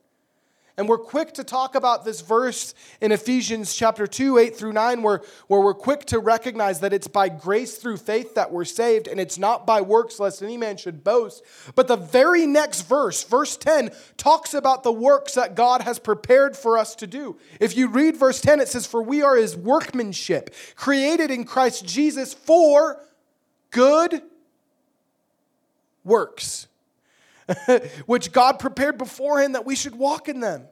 And 0.76 0.88
we're 0.88 0.98
quick 0.98 1.34
to 1.34 1.44
talk 1.44 1.74
about 1.74 2.04
this 2.04 2.20
verse 2.20 2.74
in 3.00 3.12
Ephesians 3.12 3.74
chapter 3.74 4.06
2, 4.06 4.38
8 4.38 4.56
through 4.56 4.72
9, 4.72 5.02
where, 5.02 5.20
where 5.46 5.60
we're 5.60 5.74
quick 5.74 6.06
to 6.06 6.18
recognize 6.18 6.80
that 6.80 6.92
it's 6.92 7.08
by 7.08 7.28
grace 7.28 7.76
through 7.76 7.98
faith 7.98 8.34
that 8.34 8.52
we're 8.52 8.64
saved, 8.64 9.08
and 9.08 9.20
it's 9.20 9.38
not 9.38 9.66
by 9.66 9.80
works, 9.80 10.18
lest 10.18 10.42
any 10.42 10.56
man 10.56 10.76
should 10.76 11.04
boast. 11.04 11.44
But 11.74 11.88
the 11.88 11.96
very 11.96 12.46
next 12.46 12.82
verse, 12.82 13.22
verse 13.24 13.56
10, 13.56 13.90
talks 14.16 14.54
about 14.54 14.82
the 14.82 14.92
works 14.92 15.34
that 15.34 15.54
God 15.54 15.82
has 15.82 15.98
prepared 15.98 16.56
for 16.56 16.78
us 16.78 16.94
to 16.96 17.06
do. 17.06 17.36
If 17.58 17.76
you 17.76 17.88
read 17.88 18.16
verse 18.16 18.40
10, 18.40 18.60
it 18.60 18.68
says, 18.68 18.86
For 18.86 19.02
we 19.02 19.22
are 19.22 19.36
his 19.36 19.56
workmanship, 19.56 20.54
created 20.76 21.30
in 21.30 21.44
Christ 21.44 21.84
Jesus 21.84 22.32
for 22.32 23.00
good 23.70 24.22
works 26.04 26.68
which 28.06 28.32
God 28.32 28.58
prepared 28.58 28.98
beforehand 28.98 29.54
that 29.54 29.66
we 29.66 29.76
should 29.76 29.94
walk 29.94 30.28
in 30.28 30.40
them. 30.40 30.66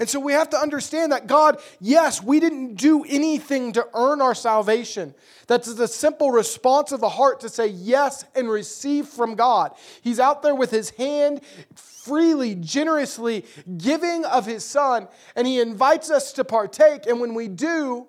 And 0.00 0.08
so 0.08 0.20
we 0.20 0.32
have 0.32 0.50
to 0.50 0.56
understand 0.56 1.10
that 1.10 1.26
God, 1.26 1.60
yes, 1.80 2.22
we 2.22 2.38
didn't 2.38 2.76
do 2.76 3.04
anything 3.08 3.72
to 3.72 3.86
earn 3.94 4.22
our 4.22 4.34
salvation. 4.34 5.12
That's 5.48 5.74
the 5.74 5.88
simple 5.88 6.30
response 6.30 6.92
of 6.92 7.00
the 7.00 7.08
heart 7.08 7.40
to 7.40 7.48
say 7.48 7.66
yes 7.66 8.24
and 8.36 8.48
receive 8.48 9.08
from 9.08 9.34
God. 9.34 9.74
He's 10.00 10.20
out 10.20 10.42
there 10.42 10.54
with 10.54 10.70
his 10.70 10.90
hand 10.90 11.40
freely, 11.74 12.54
generously 12.54 13.44
giving 13.76 14.24
of 14.24 14.46
his 14.46 14.64
son, 14.64 15.08
and 15.34 15.48
he 15.48 15.60
invites 15.60 16.10
us 16.10 16.32
to 16.34 16.44
partake. 16.44 17.06
And 17.06 17.20
when 17.20 17.34
we 17.34 17.48
do, 17.48 18.06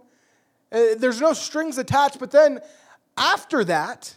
uh, 0.71 0.95
there's 0.97 1.19
no 1.19 1.33
strings 1.33 1.79
attached, 1.79 2.19
but 2.19 2.29
then 2.29 2.59
after 3.17 3.63
that, 3.63 4.15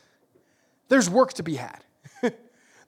there's 0.88 1.08
work 1.08 1.32
to 1.34 1.42
be 1.42 1.56
had. 1.56 1.82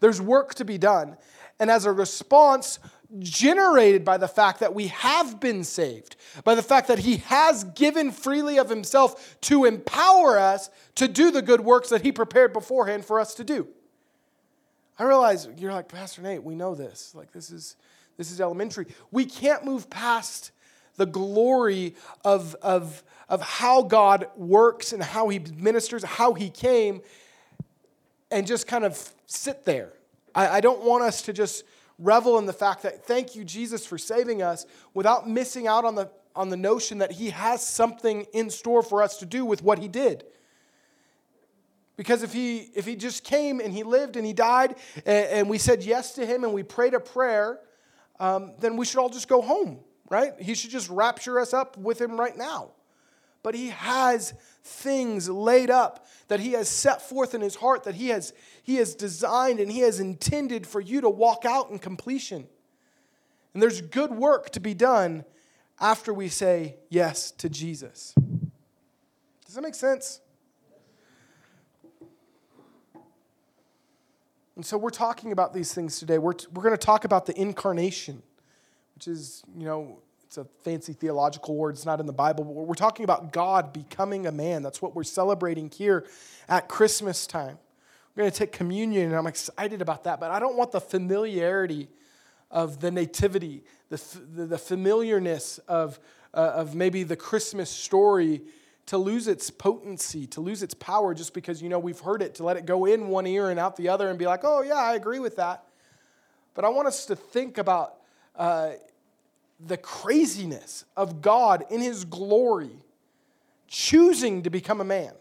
There's 0.04 0.20
work 0.20 0.54
to 0.56 0.66
be 0.66 0.76
done. 0.76 1.16
And 1.58 1.70
as 1.70 1.86
a 1.86 1.90
response, 1.90 2.78
generated 3.20 4.04
by 4.04 4.18
the 4.18 4.28
fact 4.28 4.60
that 4.60 4.74
we 4.74 4.88
have 4.88 5.40
been 5.40 5.64
saved, 5.64 6.16
by 6.44 6.54
the 6.54 6.62
fact 6.62 6.88
that 6.88 6.98
He 6.98 7.16
has 7.28 7.64
given 7.64 8.10
freely 8.10 8.58
of 8.58 8.68
Himself 8.68 9.38
to 9.40 9.64
empower 9.64 10.38
us 10.38 10.68
to 10.96 11.08
do 11.08 11.30
the 11.30 11.40
good 11.40 11.62
works 11.62 11.88
that 11.88 12.02
He 12.02 12.12
prepared 12.12 12.52
beforehand 12.52 13.06
for 13.06 13.18
us 13.18 13.32
to 13.36 13.44
do. 13.44 13.66
I 14.98 15.04
realize 15.04 15.48
you're 15.56 15.72
like, 15.72 15.88
Pastor 15.88 16.20
Nate, 16.20 16.44
we 16.44 16.54
know 16.54 16.74
this. 16.74 17.14
Like, 17.14 17.32
this 17.32 17.50
is, 17.50 17.76
this 18.18 18.30
is 18.30 18.42
elementary. 18.42 18.84
We 19.10 19.24
can't 19.24 19.64
move 19.64 19.88
past 19.88 20.50
the 20.96 21.06
glory 21.06 21.94
of, 22.26 22.54
of, 22.56 23.02
of 23.30 23.40
how 23.40 23.80
God 23.80 24.26
works 24.36 24.92
and 24.92 25.02
how 25.02 25.30
He 25.30 25.38
ministers, 25.38 26.04
how 26.04 26.34
He 26.34 26.50
came, 26.50 27.00
and 28.30 28.46
just 28.46 28.66
kind 28.66 28.84
of 28.84 29.12
sit 29.26 29.64
there. 29.64 29.92
I, 30.34 30.48
I 30.48 30.60
don't 30.60 30.82
want 30.82 31.04
us 31.04 31.22
to 31.22 31.32
just 31.32 31.64
revel 31.98 32.38
in 32.38 32.46
the 32.46 32.52
fact 32.52 32.82
that 32.82 33.06
thank 33.06 33.36
you, 33.36 33.44
Jesus, 33.44 33.86
for 33.86 33.98
saving 33.98 34.42
us 34.42 34.66
without 34.94 35.28
missing 35.28 35.66
out 35.66 35.84
on 35.84 35.94
the, 35.94 36.10
on 36.34 36.48
the 36.48 36.56
notion 36.56 36.98
that 36.98 37.12
He 37.12 37.30
has 37.30 37.66
something 37.66 38.26
in 38.32 38.50
store 38.50 38.82
for 38.82 39.02
us 39.02 39.18
to 39.18 39.26
do 39.26 39.44
with 39.44 39.62
what 39.62 39.78
He 39.78 39.88
did. 39.88 40.24
Because 41.96 42.22
if 42.22 42.32
he, 42.32 42.70
if 42.74 42.84
he 42.86 42.96
just 42.96 43.22
came 43.22 43.60
and 43.60 43.72
he 43.72 43.82
lived 43.82 44.16
and 44.16 44.26
he 44.26 44.32
died 44.32 44.76
and, 45.06 45.26
and 45.26 45.48
we 45.48 45.58
said 45.58 45.84
yes 45.84 46.14
to 46.14 46.26
him 46.26 46.44
and 46.44 46.52
we 46.52 46.62
prayed 46.62 46.94
a 46.94 47.00
prayer, 47.00 47.60
um, 48.18 48.52
then 48.58 48.76
we 48.76 48.84
should 48.84 48.98
all 48.98 49.08
just 49.08 49.28
go 49.28 49.40
home, 49.40 49.78
right? 50.10 50.32
He 50.40 50.54
should 50.54 50.70
just 50.70 50.88
rapture 50.88 51.38
us 51.38 51.54
up 51.54 51.76
with 51.76 52.00
him 52.00 52.18
right 52.18 52.36
now. 52.36 52.72
But 53.44 53.54
he 53.54 53.68
has 53.68 54.32
things 54.64 55.28
laid 55.28 55.70
up 55.70 56.06
that 56.28 56.40
he 56.40 56.52
has 56.52 56.66
set 56.66 57.02
forth 57.02 57.34
in 57.34 57.42
his 57.42 57.56
heart 57.56 57.84
that 57.84 57.94
he 57.94 58.08
has, 58.08 58.32
he 58.62 58.76
has 58.76 58.94
designed 58.94 59.60
and 59.60 59.70
he 59.70 59.80
has 59.80 60.00
intended 60.00 60.66
for 60.66 60.80
you 60.80 61.02
to 61.02 61.10
walk 61.10 61.44
out 61.44 61.68
in 61.70 61.78
completion. 61.78 62.48
And 63.52 63.62
there's 63.62 63.82
good 63.82 64.10
work 64.10 64.48
to 64.50 64.60
be 64.60 64.72
done 64.72 65.26
after 65.78 66.14
we 66.14 66.28
say 66.28 66.76
yes 66.88 67.32
to 67.32 67.50
Jesus. 67.50 68.14
Does 69.44 69.54
that 69.54 69.62
make 69.62 69.74
sense? 69.74 70.22
And 74.56 74.64
so 74.64 74.78
we're 74.78 74.88
talking 74.88 75.32
about 75.32 75.52
these 75.52 75.74
things 75.74 75.98
today. 75.98 76.16
We're, 76.16 76.32
we're 76.54 76.62
going 76.62 76.72
to 76.72 76.78
talk 76.78 77.04
about 77.04 77.26
the 77.26 77.38
incarnation, 77.38 78.22
which 78.94 79.06
is, 79.06 79.42
you 79.54 79.66
know, 79.66 80.00
It's 80.36 80.38
a 80.38 80.64
fancy 80.64 80.94
theological 80.94 81.54
word. 81.54 81.76
It's 81.76 81.86
not 81.86 82.00
in 82.00 82.06
the 82.06 82.12
Bible, 82.12 82.42
but 82.42 82.54
we're 82.54 82.74
talking 82.74 83.04
about 83.04 83.32
God 83.32 83.72
becoming 83.72 84.26
a 84.26 84.32
man. 84.32 84.64
That's 84.64 84.82
what 84.82 84.92
we're 84.92 85.04
celebrating 85.04 85.70
here 85.70 86.08
at 86.48 86.66
Christmas 86.66 87.28
time. 87.28 87.56
We're 88.16 88.22
going 88.22 88.32
to 88.32 88.36
take 88.36 88.50
communion, 88.50 89.06
and 89.06 89.14
I'm 89.14 89.28
excited 89.28 89.80
about 89.80 90.02
that, 90.04 90.18
but 90.18 90.32
I 90.32 90.40
don't 90.40 90.56
want 90.56 90.72
the 90.72 90.80
familiarity 90.80 91.86
of 92.50 92.80
the 92.80 92.90
nativity, 92.90 93.62
the, 93.90 94.02
the, 94.34 94.46
the 94.46 94.58
familiarness 94.58 95.58
of, 95.68 96.00
uh, 96.32 96.38
of 96.56 96.74
maybe 96.74 97.04
the 97.04 97.14
Christmas 97.14 97.70
story 97.70 98.42
to 98.86 98.98
lose 98.98 99.28
its 99.28 99.50
potency, 99.50 100.26
to 100.26 100.40
lose 100.40 100.64
its 100.64 100.74
power 100.74 101.14
just 101.14 101.32
because, 101.32 101.62
you 101.62 101.68
know, 101.68 101.78
we've 101.78 102.00
heard 102.00 102.22
it, 102.22 102.34
to 102.34 102.42
let 102.42 102.56
it 102.56 102.66
go 102.66 102.86
in 102.86 103.06
one 103.06 103.28
ear 103.28 103.50
and 103.50 103.60
out 103.60 103.76
the 103.76 103.88
other 103.88 104.08
and 104.08 104.18
be 104.18 104.26
like, 104.26 104.40
oh, 104.42 104.62
yeah, 104.62 104.74
I 104.74 104.96
agree 104.96 105.20
with 105.20 105.36
that. 105.36 105.62
But 106.54 106.64
I 106.64 106.70
want 106.70 106.88
us 106.88 107.06
to 107.06 107.14
think 107.14 107.56
about 107.56 107.98
uh, 108.34 108.70
the 109.66 109.76
craziness 109.76 110.84
of 110.96 111.22
God 111.22 111.64
in 111.70 111.80
His 111.80 112.04
glory 112.04 112.84
choosing 113.68 114.42
to 114.42 114.50
become 114.50 114.80
a 114.80 114.84
man. 114.84 115.12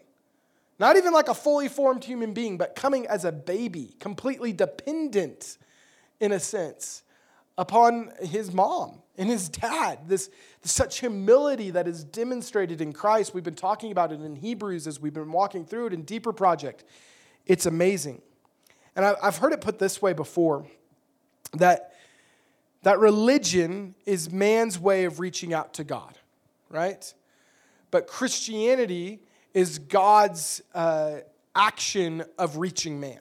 Not 0.79 0.97
even 0.97 1.13
like 1.13 1.27
a 1.27 1.33
fully 1.33 1.67
formed 1.67 2.03
human 2.03 2.33
being, 2.33 2.57
but 2.57 2.75
coming 2.75 3.07
as 3.07 3.25
a 3.25 3.31
baby, 3.31 3.95
completely 3.99 4.53
dependent, 4.53 5.57
in 6.19 6.31
a 6.31 6.39
sense, 6.39 7.03
upon 7.57 8.11
his 8.21 8.53
mom 8.53 9.01
and 9.17 9.29
his 9.29 9.49
dad. 9.49 9.99
This, 10.07 10.29
such 10.63 10.99
humility 10.99 11.71
that 11.71 11.87
is 11.87 12.03
demonstrated 12.03 12.81
in 12.81 12.93
Christ. 12.93 13.33
We've 13.33 13.43
been 13.43 13.55
talking 13.55 13.91
about 13.91 14.11
it 14.11 14.21
in 14.21 14.35
Hebrews 14.35 14.87
as 14.87 14.99
we've 14.99 15.13
been 15.13 15.31
walking 15.31 15.65
through 15.65 15.87
it 15.87 15.93
in 15.93 16.03
Deeper 16.03 16.33
Project. 16.33 16.83
It's 17.45 17.65
amazing. 17.65 18.21
And 18.95 19.05
I, 19.05 19.15
I've 19.21 19.37
heard 19.37 19.53
it 19.53 19.61
put 19.61 19.79
this 19.79 20.01
way 20.01 20.13
before 20.13 20.65
that, 21.53 21.92
that 22.83 22.99
religion 22.99 23.95
is 24.05 24.31
man's 24.31 24.79
way 24.79 25.05
of 25.05 25.19
reaching 25.19 25.53
out 25.53 25.73
to 25.75 25.83
God, 25.83 26.17
right? 26.69 27.13
But 27.91 28.07
Christianity 28.07 29.19
is 29.53 29.79
God's 29.79 30.61
uh, 30.73 31.17
action 31.55 32.23
of 32.37 32.57
reaching 32.57 32.99
man, 32.99 33.19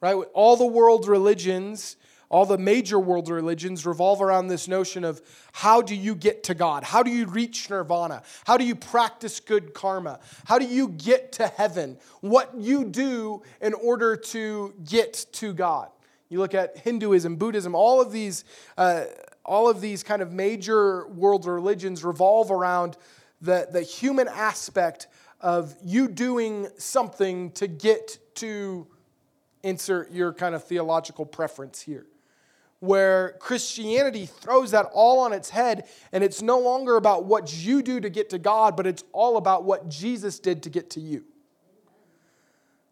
right? 0.00 0.14
All 0.34 0.56
the 0.56 0.66
world's 0.66 1.08
religions 1.08 1.96
all 2.30 2.46
the 2.46 2.56
major 2.56 2.98
world 2.98 3.28
religions 3.28 3.84
revolve 3.84 4.22
around 4.22 4.46
this 4.46 4.68
notion 4.68 5.02
of 5.02 5.20
how 5.52 5.82
do 5.82 5.96
you 5.96 6.14
get 6.14 6.44
to 6.44 6.54
God? 6.54 6.84
How 6.84 7.02
do 7.02 7.10
you 7.10 7.26
reach 7.26 7.68
nirvana? 7.68 8.22
How 8.46 8.56
do 8.56 8.64
you 8.64 8.76
practice 8.76 9.40
good 9.40 9.74
karma? 9.74 10.20
How 10.44 10.60
do 10.60 10.64
you 10.64 10.90
get 10.90 11.32
to 11.32 11.48
heaven? 11.48 11.98
What 12.20 12.54
you 12.56 12.84
do 12.84 13.42
in 13.60 13.74
order 13.74 14.14
to 14.16 14.72
get 14.84 15.26
to 15.32 15.52
God. 15.52 15.90
You 16.30 16.38
look 16.38 16.54
at 16.54 16.78
Hinduism, 16.78 17.36
Buddhism, 17.36 17.74
all 17.74 18.00
of 18.00 18.12
these, 18.12 18.44
uh, 18.78 19.04
all 19.44 19.68
of 19.68 19.82
these 19.82 20.02
kind 20.02 20.22
of 20.22 20.32
major 20.32 21.06
world 21.08 21.44
religions 21.44 22.02
revolve 22.02 22.50
around 22.50 22.96
the, 23.42 23.68
the 23.70 23.82
human 23.82 24.28
aspect 24.28 25.08
of 25.40 25.74
you 25.84 26.08
doing 26.08 26.68
something 26.78 27.50
to 27.52 27.66
get 27.66 28.18
to 28.36 28.86
insert 29.62 30.10
your 30.10 30.32
kind 30.32 30.54
of 30.54 30.64
theological 30.64 31.26
preference 31.26 31.82
here 31.82 32.06
where 32.80 33.36
Christianity 33.40 34.24
throws 34.24 34.70
that 34.70 34.86
all 34.92 35.20
on 35.20 35.34
its 35.34 35.50
head, 35.50 35.86
and 36.12 36.24
it's 36.24 36.40
no 36.40 36.58
longer 36.58 36.96
about 36.96 37.26
what 37.26 37.54
you 37.54 37.82
do 37.82 38.00
to 38.00 38.08
get 38.08 38.30
to 38.30 38.38
God, 38.38 38.74
but 38.74 38.86
it's 38.86 39.04
all 39.12 39.36
about 39.36 39.64
what 39.64 39.88
Jesus 39.88 40.38
did 40.38 40.62
to 40.62 40.70
get 40.70 40.90
to 40.90 41.00
you. 41.00 41.24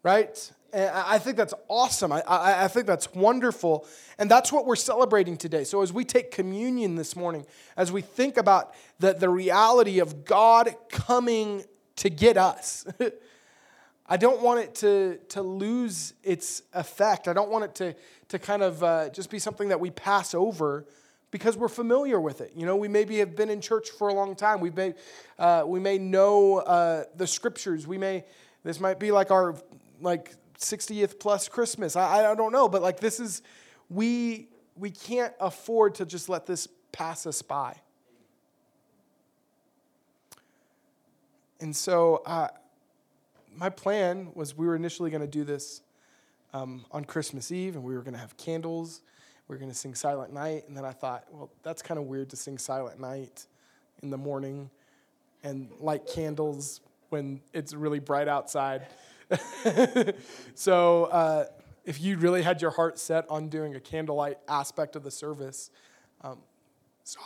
Right? 0.03 0.51
And 0.71 0.89
I 0.89 1.17
think 1.17 1.37
that's 1.37 1.53
awesome. 1.67 2.11
I, 2.11 2.21
I, 2.21 2.65
I, 2.65 2.67
think 2.67 2.85
that's 2.85 3.13
wonderful. 3.13 3.87
And 4.17 4.29
that's 4.29 4.51
what 4.51 4.65
we're 4.65 4.75
celebrating 4.75 5.37
today. 5.37 5.63
So, 5.63 5.81
as 5.81 5.91
we 5.91 6.05
take 6.05 6.31
communion 6.31 6.95
this 6.95 7.15
morning, 7.15 7.45
as 7.75 7.91
we 7.91 8.01
think 8.01 8.37
about 8.37 8.73
the, 8.99 9.13
the 9.13 9.29
reality 9.29 9.99
of 9.99 10.25
God 10.25 10.75
coming 10.89 11.63
to 11.97 12.09
get 12.09 12.37
us, 12.37 12.85
I 14.07 14.17
don't 14.17 14.41
want 14.41 14.59
it 14.61 14.75
to, 14.75 15.17
to 15.29 15.41
lose 15.41 16.13
its 16.23 16.63
effect. 16.73 17.27
I 17.27 17.33
don't 17.33 17.49
want 17.49 17.65
it 17.65 17.75
to, 17.75 17.95
to 18.29 18.39
kind 18.39 18.63
of 18.63 18.83
uh, 18.83 19.09
just 19.09 19.29
be 19.29 19.39
something 19.39 19.69
that 19.69 19.79
we 19.79 19.91
pass 19.91 20.33
over 20.33 20.85
because 21.31 21.55
we're 21.55 21.67
familiar 21.67 22.19
with 22.19 22.41
it. 22.41 22.53
You 22.55 22.65
know, 22.65 22.75
we 22.75 22.87
maybe 22.87 23.19
have 23.19 23.35
been 23.35 23.49
in 23.49 23.61
church 23.61 23.89
for 23.91 24.09
a 24.09 24.13
long 24.13 24.35
time. 24.35 24.61
We 24.61 24.71
may, 24.71 24.95
uh, 25.37 25.63
we 25.65 25.79
may 25.79 25.99
know 25.99 26.57
uh, 26.57 27.03
the 27.15 27.27
scriptures. 27.27 27.85
We 27.85 27.97
may, 27.97 28.25
this 28.63 28.79
might 28.79 28.99
be 28.99 29.11
like 29.11 29.31
our 29.31 29.55
like 30.01 30.33
60th 30.59 31.19
plus 31.19 31.47
Christmas. 31.47 31.95
I, 31.95 32.31
I 32.31 32.35
don't 32.35 32.51
know, 32.51 32.67
but 32.67 32.81
like 32.81 32.99
this 32.99 33.19
is, 33.19 33.41
we, 33.89 34.47
we 34.75 34.91
can't 34.91 35.33
afford 35.39 35.95
to 35.95 36.05
just 36.05 36.29
let 36.29 36.45
this 36.45 36.67
pass 36.91 37.25
us 37.25 37.41
by. 37.41 37.75
And 41.61 41.75
so, 41.75 42.21
uh, 42.25 42.47
my 43.55 43.69
plan 43.69 44.29
was 44.33 44.57
we 44.57 44.65
were 44.65 44.75
initially 44.75 45.09
going 45.09 45.21
to 45.21 45.27
do 45.27 45.43
this 45.43 45.81
um, 46.53 46.85
on 46.91 47.03
Christmas 47.03 47.51
Eve, 47.51 47.75
and 47.75 47.83
we 47.83 47.93
were 47.93 48.01
going 48.01 48.13
to 48.13 48.19
have 48.19 48.37
candles. 48.37 49.01
We 49.47 49.55
were 49.55 49.59
going 49.59 49.71
to 49.71 49.77
sing 49.77 49.95
Silent 49.95 50.33
Night, 50.33 50.63
and 50.67 50.77
then 50.77 50.85
I 50.85 50.91
thought, 50.91 51.25
well, 51.31 51.49
that's 51.63 51.81
kind 51.81 51.99
of 51.99 52.05
weird 52.05 52.29
to 52.29 52.37
sing 52.37 52.57
Silent 52.57 52.99
Night 52.99 53.45
in 54.01 54.09
the 54.09 54.17
morning 54.17 54.69
and 55.43 55.69
light 55.79 56.07
candles 56.07 56.81
when 57.09 57.41
it's 57.53 57.73
really 57.73 57.99
bright 57.99 58.27
outside. 58.27 58.87
so, 60.55 61.05
uh, 61.05 61.45
if 61.85 62.01
you 62.01 62.17
really 62.17 62.43
had 62.43 62.61
your 62.61 62.71
heart 62.71 62.99
set 62.99 63.25
on 63.29 63.49
doing 63.49 63.75
a 63.75 63.79
candlelight 63.79 64.37
aspect 64.47 64.95
of 64.95 65.03
the 65.03 65.11
service, 65.11 65.71
um, 66.21 66.37
sorry. 67.03 67.25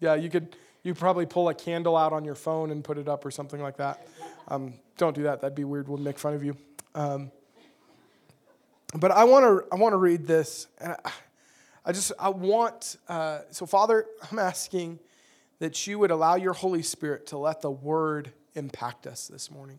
Yeah, 0.00 0.14
you 0.14 0.30
could 0.30 0.56
you 0.82 0.94
probably 0.94 1.26
pull 1.26 1.48
a 1.48 1.54
candle 1.54 1.96
out 1.96 2.12
on 2.12 2.24
your 2.24 2.34
phone 2.34 2.70
and 2.70 2.82
put 2.82 2.98
it 2.98 3.08
up 3.08 3.24
or 3.24 3.30
something 3.30 3.60
like 3.60 3.76
that. 3.76 4.06
Um, 4.48 4.74
don't 4.96 5.14
do 5.14 5.24
that. 5.24 5.40
That'd 5.40 5.54
be 5.54 5.64
weird. 5.64 5.88
We'll 5.88 5.98
make 5.98 6.18
fun 6.18 6.34
of 6.34 6.42
you. 6.42 6.56
Um, 6.94 7.30
but 8.94 9.10
I 9.10 9.24
want 9.24 9.44
to 9.44 9.66
I 9.70 9.76
want 9.76 9.92
to 9.92 9.98
read 9.98 10.26
this, 10.26 10.66
and 10.80 10.92
I, 11.04 11.10
I 11.84 11.92
just 11.92 12.12
I 12.18 12.30
want 12.30 12.96
uh, 13.08 13.40
so 13.50 13.66
Father, 13.66 14.06
I'm 14.30 14.38
asking 14.38 14.98
that 15.58 15.86
you 15.86 15.98
would 15.98 16.10
allow 16.10 16.36
your 16.36 16.54
Holy 16.54 16.82
Spirit 16.82 17.26
to 17.28 17.38
let 17.38 17.60
the 17.60 17.70
Word 17.70 18.32
impact 18.54 19.06
us 19.06 19.28
this 19.28 19.50
morning. 19.50 19.78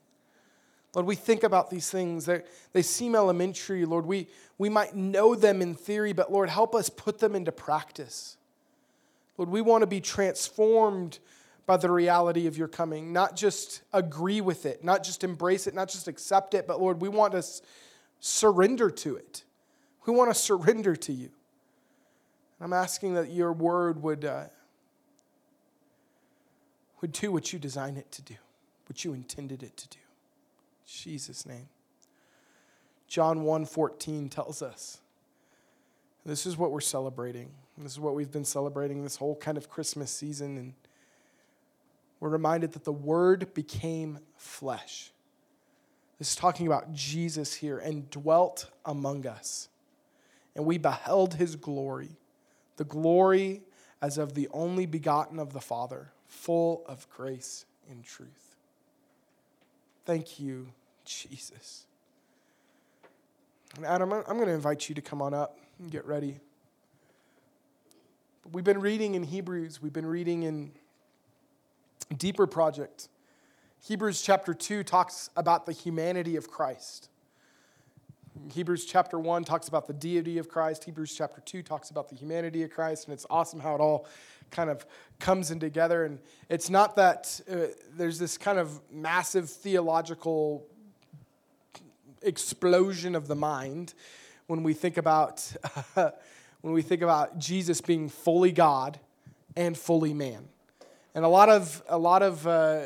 Lord, 0.93 1.06
we 1.06 1.15
think 1.15 1.43
about 1.43 1.69
these 1.69 1.89
things. 1.89 2.25
They, 2.25 2.41
they 2.73 2.82
seem 2.82 3.15
elementary. 3.15 3.86
Lord, 3.86 4.06
we, 4.06 4.28
we 4.58 4.69
might 4.69 4.95
know 4.95 5.36
them 5.36 5.62
in 5.62 5.75
theory, 5.75 6.13
but 6.13 6.32
Lord, 6.32 6.49
help 6.49 6.73
us 6.73 6.89
put 6.89 7.19
them 7.19 7.36
into 7.36 7.52
practice. 7.52 8.38
Lord, 9.38 9.49
we 9.49 9.62
want 9.62 9.84
to 9.84 9.88
be 9.88 10.02
transformed 10.02 11.19
by 11.65 11.78
the 11.78 11.91
reality 11.91 12.47
of 12.47 12.58
your 12.58 12.67
coming, 12.67 13.13
not 13.13 13.36
just 13.36 13.84
agree 13.93 14.41
with 14.41 14.65
it, 14.65 14.84
not 14.84 15.04
just 15.04 15.23
embrace 15.23 15.67
it, 15.67 15.75
not 15.75 15.88
just 15.88 16.08
accept 16.08 16.56
it, 16.56 16.65
but 16.65 16.82
Lord, 16.82 16.99
we 16.99 17.10
want 17.10 17.34
to 17.34 17.43
surrender 18.19 18.89
to 18.89 19.15
it. 19.15 19.43
We 20.08 20.13
want 20.13 20.32
to 20.32 20.34
surrender 20.34 20.95
to 20.95 21.13
you. 21.13 21.30
And 22.60 22.65
I'm 22.65 22.73
asking 22.73 23.13
that 23.13 23.30
your 23.30 23.54
word 23.54 24.02
would, 24.02 24.25
uh, 24.25 24.45
would 27.02 27.12
do 27.12 27.32
what 27.32 27.54
you 27.54 27.60
designed 27.60 27.99
it 27.99 28.12
to 28.13 28.23
do, 28.23 28.36
what 28.88 29.06
you 29.06 29.13
intended 29.13 29.62
it 29.62 29.78
to 29.78 29.88
do. 29.89 29.99
Jesus' 30.89 31.45
name. 31.45 31.69
John 33.08 33.43
1:14 33.43 34.30
tells 34.30 34.62
us. 34.62 34.99
This 36.25 36.45
is 36.45 36.58
what 36.58 36.71
we're 36.71 36.82
celebrating. 36.82 37.52
This 37.78 37.93
is 37.93 37.99
what 37.99 38.13
we've 38.13 38.32
been 38.32 38.45
celebrating 38.45 39.04
this 39.04 39.15
whole 39.15 39.36
kind 39.36 39.58
of 39.58 39.69
Christmas 39.69 40.12
season 40.12 40.58
and 40.58 40.73
we're 42.19 42.30
reminded 42.30 42.73
that 42.73 42.84
the 42.84 42.91
Word 42.91 43.54
became 43.54 44.19
flesh. 44.36 45.12
This 46.17 46.32
is 46.32 46.36
talking 46.36 46.67
about 46.67 46.93
Jesus 46.93 47.54
here 47.54 47.78
and 47.78 48.10
dwelt 48.10 48.69
among 48.86 49.25
us. 49.25 49.69
And 50.56 50.65
we 50.65 50.78
beheld 50.78 51.36
his 51.36 51.56
glory, 51.56 52.17
the 52.75 52.84
glory 52.84 53.62
as 54.02 54.17
of 54.17 54.34
the 54.34 54.49
only 54.52 54.86
begotten 54.86 55.39
of 55.39 55.54
the 55.54 55.62
Father, 55.62 56.12
full 56.28 56.84
of 56.88 57.10
grace 57.10 57.65
and 57.89 58.04
truth. 58.04 58.58
Thank 60.06 60.39
you, 60.39 60.73
Jesus. 61.10 61.88
And 63.76 63.86
Adam, 63.86 64.13
I'm 64.13 64.24
going 64.24 64.45
to 64.45 64.54
invite 64.54 64.89
you 64.89 64.95
to 64.95 65.02
come 65.02 65.22
on 65.22 65.34
up 65.34 65.58
and 65.80 65.89
get 65.89 66.06
ready. 66.06 66.38
We've 68.52 68.63
been 68.63 68.80
reading 68.80 69.15
in 69.15 69.24
Hebrews, 69.24 69.82
we've 69.82 69.93
been 69.93 70.06
reading 70.06 70.43
in 70.43 70.72
deeper 72.15 72.45
project. 72.45 73.10
Hebrews 73.82 74.22
chapter 74.22 74.54
2 74.54 74.84
talks 74.84 75.30
about 75.36 75.65
the 75.65 75.72
humanity 75.72 76.36
of 76.36 76.50
Christ. 76.50 77.10
Hebrews 78.52 78.86
chapter 78.86 79.19
1 79.19 79.43
talks 79.45 79.67
about 79.67 79.88
the 79.88 79.93
deity 79.93 80.38
of 80.38 80.48
Christ. 80.48 80.84
Hebrews 80.84 81.15
chapter 81.15 81.41
2 81.41 81.63
talks 81.63 81.89
about 81.89 82.10
the 82.10 82.15
humanity 82.15 82.62
of 82.63 82.69
Christ. 82.69 83.06
And 83.06 83.13
it's 83.13 83.26
awesome 83.30 83.60
how 83.60 83.76
it 83.76 83.82
all 83.82 84.08
kind 84.52 84.69
of 84.69 84.86
comes 85.19 85.50
in 85.50 85.60
together. 85.60 86.06
And 86.06 86.19
it's 86.50 86.69
not 86.69 86.95
that 86.98 87.41
uh, 87.52 87.74
there's 87.95 88.19
this 88.19 88.38
kind 88.38 88.60
of 88.60 88.80
massive 88.91 89.50
theological 89.50 90.67
explosion 92.21 93.15
of 93.15 93.27
the 93.27 93.36
mind 93.36 93.93
when 94.47 94.63
we 94.63 94.73
think 94.73 94.97
about, 94.97 95.41
when 96.62 96.73
we 96.73 96.82
think 96.82 97.01
about 97.01 97.38
Jesus 97.39 97.82
being 97.82 98.10
fully 98.10 98.51
God 98.51 98.99
and 99.55 99.77
fully 99.77 100.13
man. 100.13 100.47
And 101.15 101.25
a 101.25 101.29
lot 101.29 101.49
of, 101.49 101.84
a 101.88 101.97
lot 101.97 102.21
of 102.21 102.45
uh, 102.47 102.86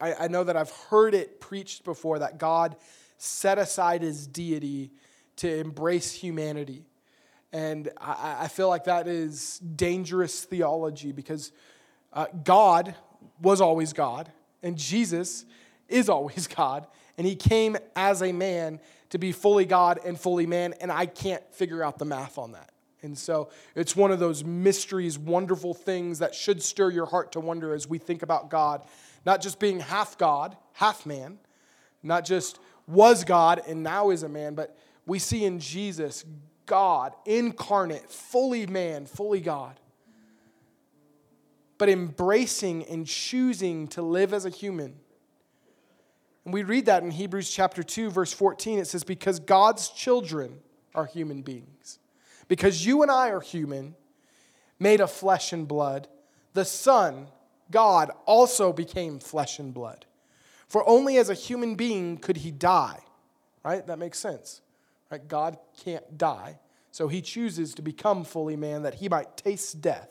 I, 0.00 0.14
I 0.14 0.28
know 0.28 0.44
that 0.44 0.56
I've 0.56 0.70
heard 0.70 1.14
it 1.14 1.40
preached 1.40 1.84
before 1.84 2.20
that 2.20 2.38
God 2.38 2.76
set 3.16 3.58
aside 3.58 4.02
his 4.02 4.26
deity 4.26 4.90
to 5.36 5.58
embrace 5.58 6.12
humanity. 6.12 6.84
And 7.52 7.90
I, 7.98 8.36
I 8.40 8.48
feel 8.48 8.68
like 8.68 8.84
that 8.84 9.08
is 9.08 9.58
dangerous 9.58 10.44
theology 10.44 11.12
because 11.12 11.52
uh, 12.12 12.26
God 12.44 12.94
was 13.40 13.60
always 13.60 13.92
God, 13.92 14.30
and 14.62 14.76
Jesus 14.76 15.44
is 15.88 16.08
always 16.08 16.46
God, 16.56 16.86
and 17.18 17.26
he 17.26 17.36
came 17.36 17.76
as 17.96 18.22
a 18.22 18.32
man 18.32 18.80
to 19.10 19.18
be 19.18 19.32
fully 19.32 19.66
God 19.66 20.00
and 20.04 20.18
fully 20.18 20.46
man, 20.46 20.74
and 20.80 20.90
I 20.90 21.06
can't 21.06 21.42
figure 21.52 21.82
out 21.82 21.98
the 21.98 22.04
math 22.04 22.38
on 22.38 22.52
that. 22.52 22.70
And 23.02 23.16
so 23.16 23.50
it's 23.74 23.94
one 23.94 24.10
of 24.10 24.18
those 24.18 24.44
mysteries, 24.44 25.18
wonderful 25.18 25.74
things 25.74 26.20
that 26.20 26.34
should 26.34 26.62
stir 26.62 26.90
your 26.90 27.06
heart 27.06 27.32
to 27.32 27.40
wonder 27.40 27.74
as 27.74 27.88
we 27.88 27.98
think 27.98 28.22
about 28.22 28.50
God, 28.50 28.82
not 29.26 29.40
just 29.40 29.58
being 29.58 29.80
half 29.80 30.16
God, 30.16 30.56
half 30.72 31.06
man, 31.06 31.38
not 32.02 32.24
just 32.24 32.58
was 32.86 33.24
God 33.24 33.60
and 33.68 33.82
now 33.82 34.10
is 34.10 34.22
a 34.22 34.28
man, 34.28 34.54
but 34.54 34.76
we 35.06 35.18
see 35.18 35.44
in 35.44 35.58
Jesus 35.58 36.24
God 36.66 37.14
incarnate, 37.24 38.10
fully 38.10 38.66
man, 38.66 39.06
fully 39.06 39.40
God, 39.40 39.78
but 41.78 41.88
embracing 41.88 42.84
and 42.84 43.06
choosing 43.06 43.88
to 43.88 44.02
live 44.02 44.32
as 44.34 44.44
a 44.44 44.50
human. 44.50 44.96
And 46.48 46.54
we 46.54 46.62
read 46.62 46.86
that 46.86 47.02
in 47.02 47.10
Hebrews 47.10 47.50
chapter 47.50 47.82
2, 47.82 48.08
verse 48.08 48.32
14. 48.32 48.78
It 48.78 48.86
says, 48.86 49.04
Because 49.04 49.38
God's 49.38 49.90
children 49.90 50.60
are 50.94 51.04
human 51.04 51.42
beings. 51.42 51.98
Because 52.48 52.86
you 52.86 53.02
and 53.02 53.10
I 53.10 53.28
are 53.28 53.42
human, 53.42 53.94
made 54.78 55.02
of 55.02 55.12
flesh 55.12 55.52
and 55.52 55.68
blood, 55.68 56.08
the 56.54 56.64
Son, 56.64 57.26
God, 57.70 58.10
also 58.24 58.72
became 58.72 59.18
flesh 59.18 59.58
and 59.58 59.74
blood. 59.74 60.06
For 60.68 60.88
only 60.88 61.18
as 61.18 61.28
a 61.28 61.34
human 61.34 61.74
being 61.74 62.16
could 62.16 62.38
he 62.38 62.50
die. 62.50 63.00
Right? 63.62 63.86
That 63.86 63.98
makes 63.98 64.18
sense. 64.18 64.62
Right? 65.10 65.28
God 65.28 65.58
can't 65.84 66.16
die. 66.16 66.60
So 66.92 67.08
he 67.08 67.20
chooses 67.20 67.74
to 67.74 67.82
become 67.82 68.24
fully 68.24 68.56
man 68.56 68.84
that 68.84 68.94
he 68.94 69.10
might 69.10 69.36
taste 69.36 69.82
death. 69.82 70.08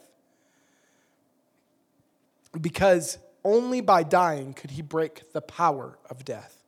Because 2.61 3.17
only 3.47 3.79
by 3.79 4.03
dying 4.03 4.53
could 4.53 4.71
he 4.71 4.81
break 4.81 5.31
the 5.31 5.39
power 5.39 5.97
of 6.09 6.25
death. 6.25 6.65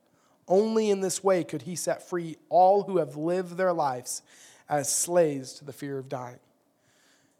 Only 0.48 0.88
in 0.88 1.02
this 1.02 1.22
way 1.22 1.44
could 1.44 1.62
he 1.62 1.76
set 1.76 2.08
free 2.08 2.38
all 2.48 2.84
who 2.84 2.96
have 2.96 3.16
lived 3.16 3.58
their 3.58 3.74
lives 3.74 4.22
as 4.66 4.90
slaves 4.90 5.52
to 5.54 5.64
the 5.66 5.74
fear 5.74 5.98
of 5.98 6.08
dying. 6.08 6.38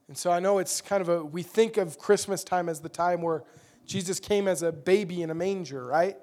And 0.09 0.19
so 0.19 0.31
I 0.31 0.41
know 0.41 0.59
it's 0.59 0.83
kind 0.83 1.01
of 1.01 1.09
a, 1.09 1.25
we 1.25 1.43
think 1.43 1.79
of 1.79 1.99
Christmas 1.99 2.45
time 2.45 2.69
as 2.69 2.81
the 2.81 2.91
time 2.91 3.23
where 3.23 3.43
Jesus 3.87 4.21
came 4.21 4.47
as 4.47 4.63
a 4.63 4.73
baby 4.73 5.23
in 5.23 5.31
a 5.31 5.35
manger, 5.35 5.87
right? 5.87 6.19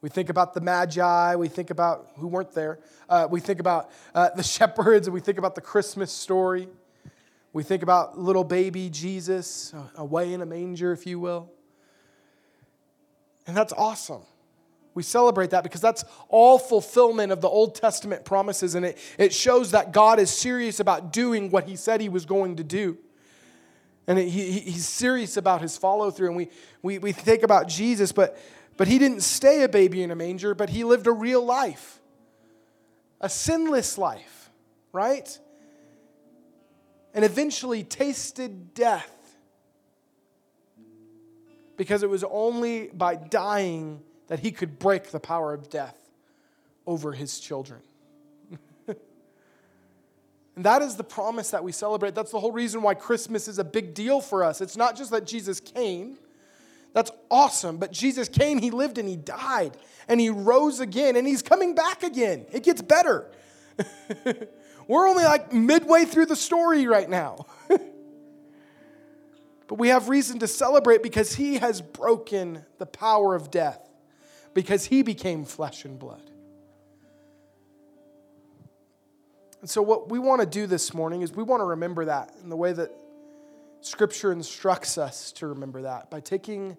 We 0.00 0.08
think 0.08 0.30
about 0.30 0.54
the 0.54 0.62
Magi, 0.62 1.36
we 1.36 1.48
think 1.48 1.68
about 1.68 2.12
who 2.16 2.28
weren't 2.28 2.52
there, 2.52 2.78
uh, 3.10 3.28
we 3.30 3.40
think 3.40 3.60
about 3.60 3.90
uh, 4.14 4.30
the 4.34 4.42
shepherds, 4.54 5.06
and 5.06 5.12
we 5.12 5.20
think 5.20 5.36
about 5.36 5.54
the 5.54 5.60
Christmas 5.60 6.10
story. 6.10 6.68
We 7.52 7.62
think 7.62 7.82
about 7.82 8.18
little 8.18 8.44
baby 8.44 8.88
Jesus 8.88 9.74
uh, 9.74 9.82
away 9.96 10.32
in 10.32 10.40
a 10.40 10.46
manger, 10.46 10.92
if 10.92 11.06
you 11.06 11.20
will. 11.20 11.52
And 13.48 13.56
that's 13.56 13.72
awesome. 13.72 14.20
We 14.94 15.02
celebrate 15.02 15.50
that 15.50 15.62
because 15.62 15.80
that's 15.80 16.04
all 16.28 16.58
fulfillment 16.58 17.32
of 17.32 17.40
the 17.40 17.48
Old 17.48 17.74
Testament 17.74 18.24
promises, 18.24 18.74
and 18.74 18.84
it, 18.84 18.98
it 19.16 19.32
shows 19.32 19.70
that 19.70 19.92
God 19.92 20.20
is 20.20 20.30
serious 20.30 20.80
about 20.80 21.12
doing 21.12 21.50
what 21.50 21.64
He 21.64 21.74
said 21.74 22.00
He 22.00 22.08
was 22.10 22.26
going 22.26 22.56
to 22.56 22.64
do. 22.64 22.98
And 24.06 24.18
it, 24.18 24.28
he, 24.28 24.60
He's 24.60 24.86
serious 24.86 25.36
about 25.36 25.62
His 25.62 25.78
follow 25.78 26.10
through. 26.10 26.28
And 26.28 26.36
we, 26.36 26.50
we, 26.82 26.98
we 26.98 27.12
think 27.12 27.42
about 27.42 27.68
Jesus, 27.68 28.12
but, 28.12 28.38
but 28.76 28.86
He 28.86 28.98
didn't 28.98 29.22
stay 29.22 29.62
a 29.62 29.68
baby 29.68 30.02
in 30.02 30.10
a 30.10 30.16
manger, 30.16 30.54
but 30.54 30.68
He 30.68 30.84
lived 30.84 31.06
a 31.06 31.12
real 31.12 31.44
life, 31.44 32.00
a 33.20 33.30
sinless 33.30 33.96
life, 33.96 34.50
right? 34.92 35.38
And 37.14 37.24
eventually 37.24 37.82
tasted 37.82 38.74
death 38.74 39.17
because 41.78 42.02
it 42.02 42.10
was 42.10 42.24
only 42.24 42.88
by 42.88 43.14
dying 43.14 44.02
that 44.26 44.40
he 44.40 44.50
could 44.50 44.78
break 44.78 45.10
the 45.10 45.20
power 45.20 45.54
of 45.54 45.70
death 45.70 45.96
over 46.86 47.12
his 47.12 47.40
children. 47.40 47.80
and 48.88 48.96
that 50.56 50.82
is 50.82 50.96
the 50.96 51.04
promise 51.04 51.52
that 51.52 51.64
we 51.64 51.72
celebrate. 51.72 52.14
That's 52.14 52.32
the 52.32 52.40
whole 52.40 52.52
reason 52.52 52.82
why 52.82 52.92
Christmas 52.92 53.48
is 53.48 53.58
a 53.58 53.64
big 53.64 53.94
deal 53.94 54.20
for 54.20 54.44
us. 54.44 54.60
It's 54.60 54.76
not 54.76 54.96
just 54.96 55.12
that 55.12 55.26
Jesus 55.26 55.60
came, 55.60 56.18
that's 56.92 57.12
awesome, 57.30 57.78
but 57.78 57.92
Jesus 57.92 58.28
came, 58.28 58.58
he 58.58 58.70
lived, 58.70 58.98
and 58.98 59.08
he 59.08 59.16
died, 59.16 59.76
and 60.08 60.20
he 60.20 60.30
rose 60.30 60.80
again, 60.80 61.16
and 61.16 61.26
he's 61.26 61.42
coming 61.42 61.74
back 61.74 62.02
again. 62.02 62.44
It 62.50 62.64
gets 62.64 62.82
better. 62.82 63.30
We're 64.88 65.06
only 65.06 65.24
like 65.24 65.52
midway 65.52 66.06
through 66.06 66.26
the 66.26 66.36
story 66.36 66.86
right 66.86 67.08
now. 67.08 67.46
but 69.68 69.76
we 69.76 69.88
have 69.88 70.08
reason 70.08 70.38
to 70.40 70.48
celebrate 70.48 71.02
because 71.02 71.34
he 71.34 71.58
has 71.58 71.82
broken 71.82 72.64
the 72.78 72.86
power 72.86 73.34
of 73.34 73.50
death 73.50 73.88
because 74.54 74.86
he 74.86 75.02
became 75.02 75.44
flesh 75.44 75.84
and 75.84 75.98
blood. 75.98 76.30
And 79.60 79.68
so, 79.68 79.82
what 79.82 80.08
we 80.08 80.18
want 80.18 80.40
to 80.40 80.46
do 80.46 80.66
this 80.66 80.94
morning 80.94 81.22
is 81.22 81.32
we 81.32 81.42
want 81.42 81.60
to 81.60 81.66
remember 81.66 82.06
that 82.06 82.32
in 82.42 82.48
the 82.48 82.56
way 82.56 82.72
that 82.72 82.90
Scripture 83.82 84.32
instructs 84.32 84.96
us 84.96 85.32
to 85.32 85.48
remember 85.48 85.82
that 85.82 86.10
by 86.10 86.20
taking 86.20 86.76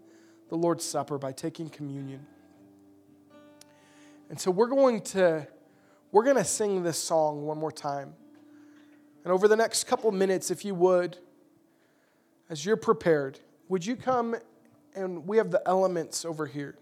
the 0.49 0.56
Lord's 0.56 0.84
Supper, 0.84 1.17
by 1.17 1.32
taking 1.32 1.69
communion. 1.69 2.25
And 4.30 4.39
so, 4.39 4.49
we're 4.49 4.67
going 4.67 5.02
to. 5.02 5.47
We're 6.12 6.23
going 6.23 6.38
to 6.38 6.43
sing 6.43 6.82
this 6.82 6.97
song 6.97 7.43
one 7.45 7.60
more 7.60 7.71
time. 7.71 8.15
And 9.23 9.32
over 9.32 9.47
the 9.47 9.56
next 9.56 9.84
couple 9.84 10.12
minutes, 10.12 10.49
if 10.49 10.65
you 10.65 10.73
would, 10.73 11.19
as 12.49 12.65
you're 12.65 12.77
prepared, 12.77 13.39
would 13.67 13.85
you 13.85 13.95
come 13.95 14.35
and 14.95 15.27
we 15.27 15.38
have 15.38 15.51
the 15.51 15.62
elements 15.67 16.25
over 16.25 16.45
here 16.45 16.75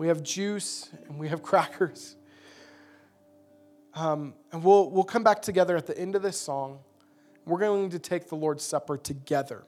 we 0.00 0.08
have 0.08 0.22
juice, 0.22 0.88
and 1.08 1.18
we 1.18 1.28
have 1.28 1.42
crackers. 1.50 2.16
Um, 3.92 4.32
and 4.50 4.64
we'll, 4.64 4.88
we'll 4.88 5.04
come 5.04 5.22
back 5.22 5.42
together 5.42 5.76
at 5.76 5.86
the 5.86 5.96
end 5.98 6.16
of 6.16 6.22
this 6.22 6.38
song. 6.38 6.78
We're 7.44 7.58
going 7.58 7.90
to 7.90 7.98
take 7.98 8.30
the 8.30 8.34
Lord's 8.34 8.64
Supper 8.64 8.96
together. 8.96 9.62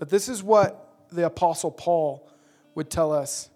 But 0.00 0.08
this 0.08 0.28
is 0.28 0.42
what 0.42 1.06
the 1.12 1.26
Apostle 1.26 1.70
Paul 1.70 2.28
would 2.74 2.90
tell 2.90 3.12
us 3.12 3.50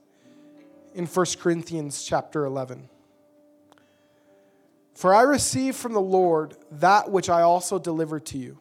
in 0.94 1.06
1 1.06 1.26
Corinthians 1.40 2.04
chapter 2.04 2.44
11. 2.44 2.88
For 4.94 5.12
I 5.12 5.22
received 5.22 5.76
from 5.76 5.92
the 5.92 6.00
Lord 6.00 6.54
that 6.70 7.10
which 7.10 7.28
I 7.28 7.42
also 7.42 7.80
delivered 7.80 8.24
to 8.26 8.38
you 8.38 8.60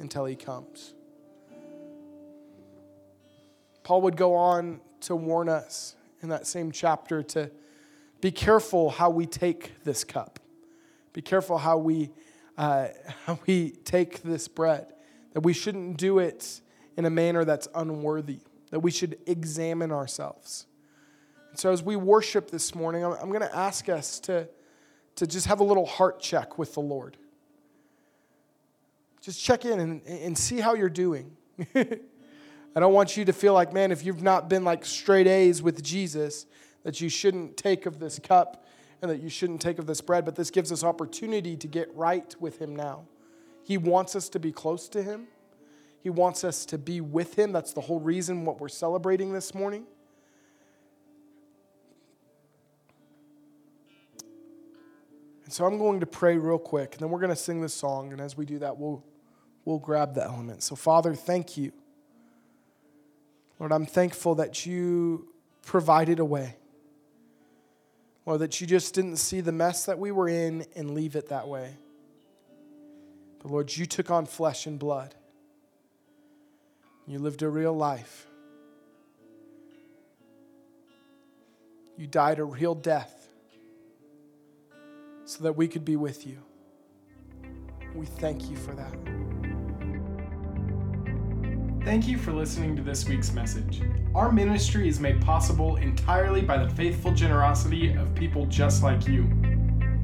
until 0.00 0.24
he 0.24 0.36
comes. 0.36 0.94
Paul 3.82 4.02
would 4.02 4.16
go 4.16 4.34
on 4.34 4.80
to 5.00 5.16
warn 5.16 5.48
us 5.48 5.96
in 6.20 6.28
that 6.28 6.46
same 6.46 6.72
chapter 6.72 7.22
to 7.22 7.50
be 8.20 8.30
careful 8.30 8.90
how 8.90 9.10
we 9.10 9.26
take 9.26 9.82
this 9.84 10.04
cup. 10.04 10.40
Be 11.12 11.22
careful 11.22 11.58
how 11.58 11.78
we, 11.78 12.10
uh, 12.56 12.88
how 13.24 13.38
we 13.46 13.70
take 13.70 14.22
this 14.22 14.48
bread. 14.48 14.92
That 15.32 15.40
we 15.40 15.52
shouldn't 15.52 15.96
do 15.96 16.18
it 16.18 16.60
in 16.96 17.04
a 17.04 17.10
manner 17.10 17.44
that's 17.44 17.68
unworthy. 17.74 18.40
That 18.70 18.80
we 18.80 18.90
should 18.90 19.18
examine 19.26 19.92
ourselves. 19.92 20.66
And 21.50 21.58
so 21.58 21.72
as 21.72 21.82
we 21.82 21.96
worship 21.96 22.50
this 22.50 22.74
morning, 22.74 23.04
I'm, 23.04 23.12
I'm 23.12 23.28
going 23.28 23.40
to 23.40 23.56
ask 23.56 23.88
us 23.88 24.20
to, 24.20 24.48
to 25.16 25.26
just 25.26 25.46
have 25.46 25.60
a 25.60 25.64
little 25.64 25.86
heart 25.86 26.20
check 26.20 26.58
with 26.58 26.74
the 26.74 26.80
Lord. 26.80 27.16
Just 29.20 29.42
check 29.42 29.64
in 29.64 29.80
and, 29.80 30.02
and 30.06 30.38
see 30.38 30.60
how 30.60 30.74
you're 30.74 30.88
doing. 30.88 31.36
I 31.74 32.80
don't 32.80 32.92
want 32.92 33.16
you 33.16 33.24
to 33.24 33.32
feel 33.32 33.54
like, 33.54 33.72
man, 33.72 33.90
if 33.90 34.04
you've 34.04 34.22
not 34.22 34.48
been 34.48 34.64
like 34.64 34.84
straight 34.84 35.26
A's 35.26 35.62
with 35.62 35.82
Jesus, 35.82 36.46
that 36.84 37.00
you 37.00 37.08
shouldn't 37.08 37.56
take 37.56 37.86
of 37.86 37.98
this 37.98 38.18
cup 38.18 38.64
and 39.02 39.10
that 39.10 39.20
you 39.20 39.28
shouldn't 39.28 39.60
take 39.60 39.78
of 39.78 39.86
this 39.86 40.00
bread, 40.00 40.24
but 40.24 40.36
this 40.36 40.50
gives 40.50 40.72
us 40.72 40.84
opportunity 40.84 41.56
to 41.56 41.66
get 41.66 41.94
right 41.94 42.34
with 42.40 42.60
Him 42.60 42.74
now. 42.74 43.06
He 43.62 43.78
wants 43.78 44.16
us 44.16 44.28
to 44.30 44.40
be 44.40 44.52
close 44.52 44.88
to 44.90 45.02
Him. 45.02 45.26
He 46.02 46.10
wants 46.10 46.44
us 46.44 46.64
to 46.66 46.78
be 46.78 47.00
with 47.00 47.38
Him. 47.38 47.52
That's 47.52 47.72
the 47.72 47.80
whole 47.80 48.00
reason 48.00 48.44
what 48.44 48.60
we're 48.60 48.68
celebrating 48.68 49.32
this 49.32 49.54
morning. 49.54 49.84
And 55.48 55.52
so 55.54 55.64
I'm 55.64 55.78
going 55.78 56.00
to 56.00 56.06
pray 56.06 56.36
real 56.36 56.58
quick, 56.58 56.92
and 56.92 57.00
then 57.00 57.08
we're 57.08 57.20
going 57.20 57.30
to 57.30 57.34
sing 57.34 57.62
this 57.62 57.72
song. 57.72 58.12
And 58.12 58.20
as 58.20 58.36
we 58.36 58.44
do 58.44 58.58
that, 58.58 58.76
we'll, 58.76 59.02
we'll 59.64 59.78
grab 59.78 60.14
the 60.14 60.22
element. 60.22 60.62
So, 60.62 60.76
Father, 60.76 61.14
thank 61.14 61.56
you. 61.56 61.72
Lord, 63.58 63.72
I'm 63.72 63.86
thankful 63.86 64.34
that 64.34 64.66
you 64.66 65.32
provided 65.64 66.18
a 66.18 66.24
way. 66.26 66.56
Or 68.26 68.36
that 68.36 68.60
you 68.60 68.66
just 68.66 68.92
didn't 68.92 69.16
see 69.16 69.40
the 69.40 69.50
mess 69.50 69.86
that 69.86 69.98
we 69.98 70.10
were 70.12 70.28
in 70.28 70.66
and 70.76 70.90
leave 70.90 71.16
it 71.16 71.30
that 71.30 71.48
way. 71.48 71.72
But 73.38 73.50
Lord, 73.50 73.74
you 73.74 73.86
took 73.86 74.10
on 74.10 74.26
flesh 74.26 74.66
and 74.66 74.78
blood. 74.78 75.14
You 77.06 77.20
lived 77.20 77.40
a 77.40 77.48
real 77.48 77.74
life. 77.74 78.26
You 81.96 82.06
died 82.06 82.38
a 82.38 82.44
real 82.44 82.74
death 82.74 83.17
so 85.28 85.44
that 85.44 85.52
we 85.52 85.68
could 85.68 85.84
be 85.84 85.96
with 85.96 86.26
you. 86.26 86.38
We 87.94 88.06
thank 88.06 88.48
you 88.48 88.56
for 88.56 88.74
that. 88.74 88.94
Thank 91.84 92.08
you 92.08 92.16
for 92.16 92.32
listening 92.32 92.74
to 92.76 92.82
this 92.82 93.06
week's 93.06 93.30
message. 93.32 93.82
Our 94.14 94.32
ministry 94.32 94.88
is 94.88 95.00
made 95.00 95.20
possible 95.20 95.76
entirely 95.76 96.40
by 96.40 96.64
the 96.64 96.74
faithful 96.74 97.12
generosity 97.12 97.92
of 97.92 98.14
people 98.14 98.46
just 98.46 98.82
like 98.82 99.06
you. 99.06 99.30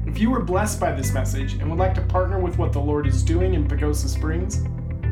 If 0.05 0.19
you 0.19 0.29
were 0.29 0.43
blessed 0.43 0.79
by 0.79 0.91
this 0.91 1.11
message 1.11 1.53
and 1.53 1.67
would 1.71 1.79
like 1.79 1.95
to 1.95 2.01
partner 2.01 2.37
with 2.39 2.59
what 2.59 2.71
the 2.71 2.79
Lord 2.79 3.07
is 3.07 3.23
doing 3.23 3.55
in 3.55 3.67
Pagosa 3.67 4.07
Springs, 4.07 4.57